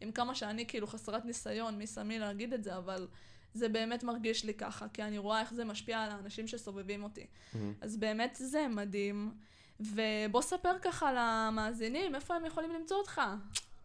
[0.00, 3.08] עם כמה שאני כאילו חסרת ניסיון, מי שמי להגיד את זה, אבל
[3.54, 7.26] זה באמת מרגיש לי ככה, כי אני רואה איך זה משפיע על האנשים שסובבים אותי.
[7.54, 7.72] מהמם.
[7.80, 9.34] אז באמת זה מדהים.
[9.80, 13.20] ובוא ספר ככה למאזינים, איפה הם יכולים למצוא אותך?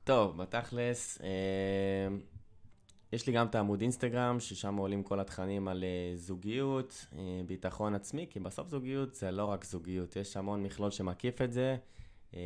[0.04, 1.28] טוב, בתכלס, אה,
[3.14, 7.96] יש לי גם את העמוד אינסטגרם, ששם עולים כל התכנים על אה, זוגיות, אה, ביטחון
[7.96, 11.78] עצמי, כי בסוף זוגיות זה לא רק זוגיות, יש המון מכלול שמקיף את זה.
[12.34, 12.40] אה,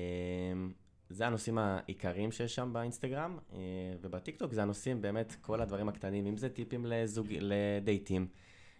[1.09, 3.59] זה הנושאים העיקריים שיש שם באינסטגרם, אה,
[4.01, 8.27] ובטיקטוק זה הנושאים באמת, כל הדברים הקטנים, אם זה טיפים לזוג, לדייטים,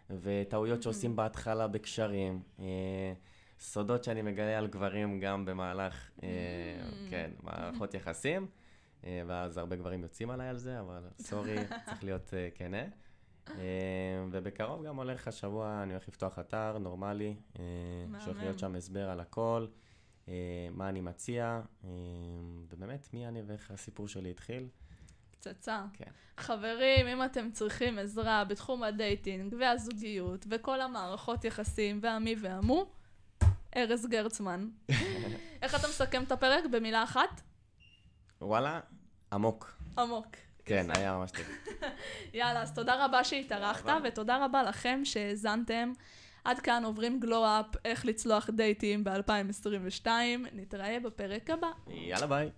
[0.09, 2.41] וטעויות שעושים בהתחלה בקשרים.
[2.59, 3.13] אה,
[3.59, 6.29] סודות שאני מגלה על גברים גם במהלך, אה.
[7.09, 8.47] כן, מערכות יחסים,
[9.03, 11.55] ואז הרבה גברים יוצאים עליי על זה, אבל סורי,
[11.85, 12.83] צריך להיות כנה.
[14.31, 18.39] ובקרוב גם הולך השבוע, אני הולך לפתוח אתר נורמלי, שהולך מהמם.
[18.39, 19.65] להיות שם הסבר על הכל,
[20.71, 21.89] מה אני מציע, אה,
[22.69, 24.67] ובאמת, מי אני ואיך הסיפור שלי התחיל.
[25.31, 25.85] פצצה.
[25.93, 26.11] כן.
[26.37, 32.85] חברים, אם אתם צריכים עזרה בתחום ה dating והזוגיות וכל המערכות יחסים והמי והמו,
[33.75, 34.69] ארז גרצמן.
[35.61, 36.63] איך אתה מסכם את הפרק?
[36.71, 37.41] במילה אחת?
[38.41, 38.79] וואלה,
[39.33, 39.77] עמוק.
[39.97, 40.27] עמוק.
[40.65, 41.45] כן, היה ממש טוב.
[42.33, 44.01] יאללה, אז תודה רבה שהתארחת.
[44.03, 45.93] ותודה רבה לכם שהאזנתם.
[46.43, 50.07] עד כאן עוברים glow-up, איך לצלוח דייטים ב-2022.
[50.53, 51.67] נתראה בפרק הבא.
[51.87, 52.49] יאללה ביי.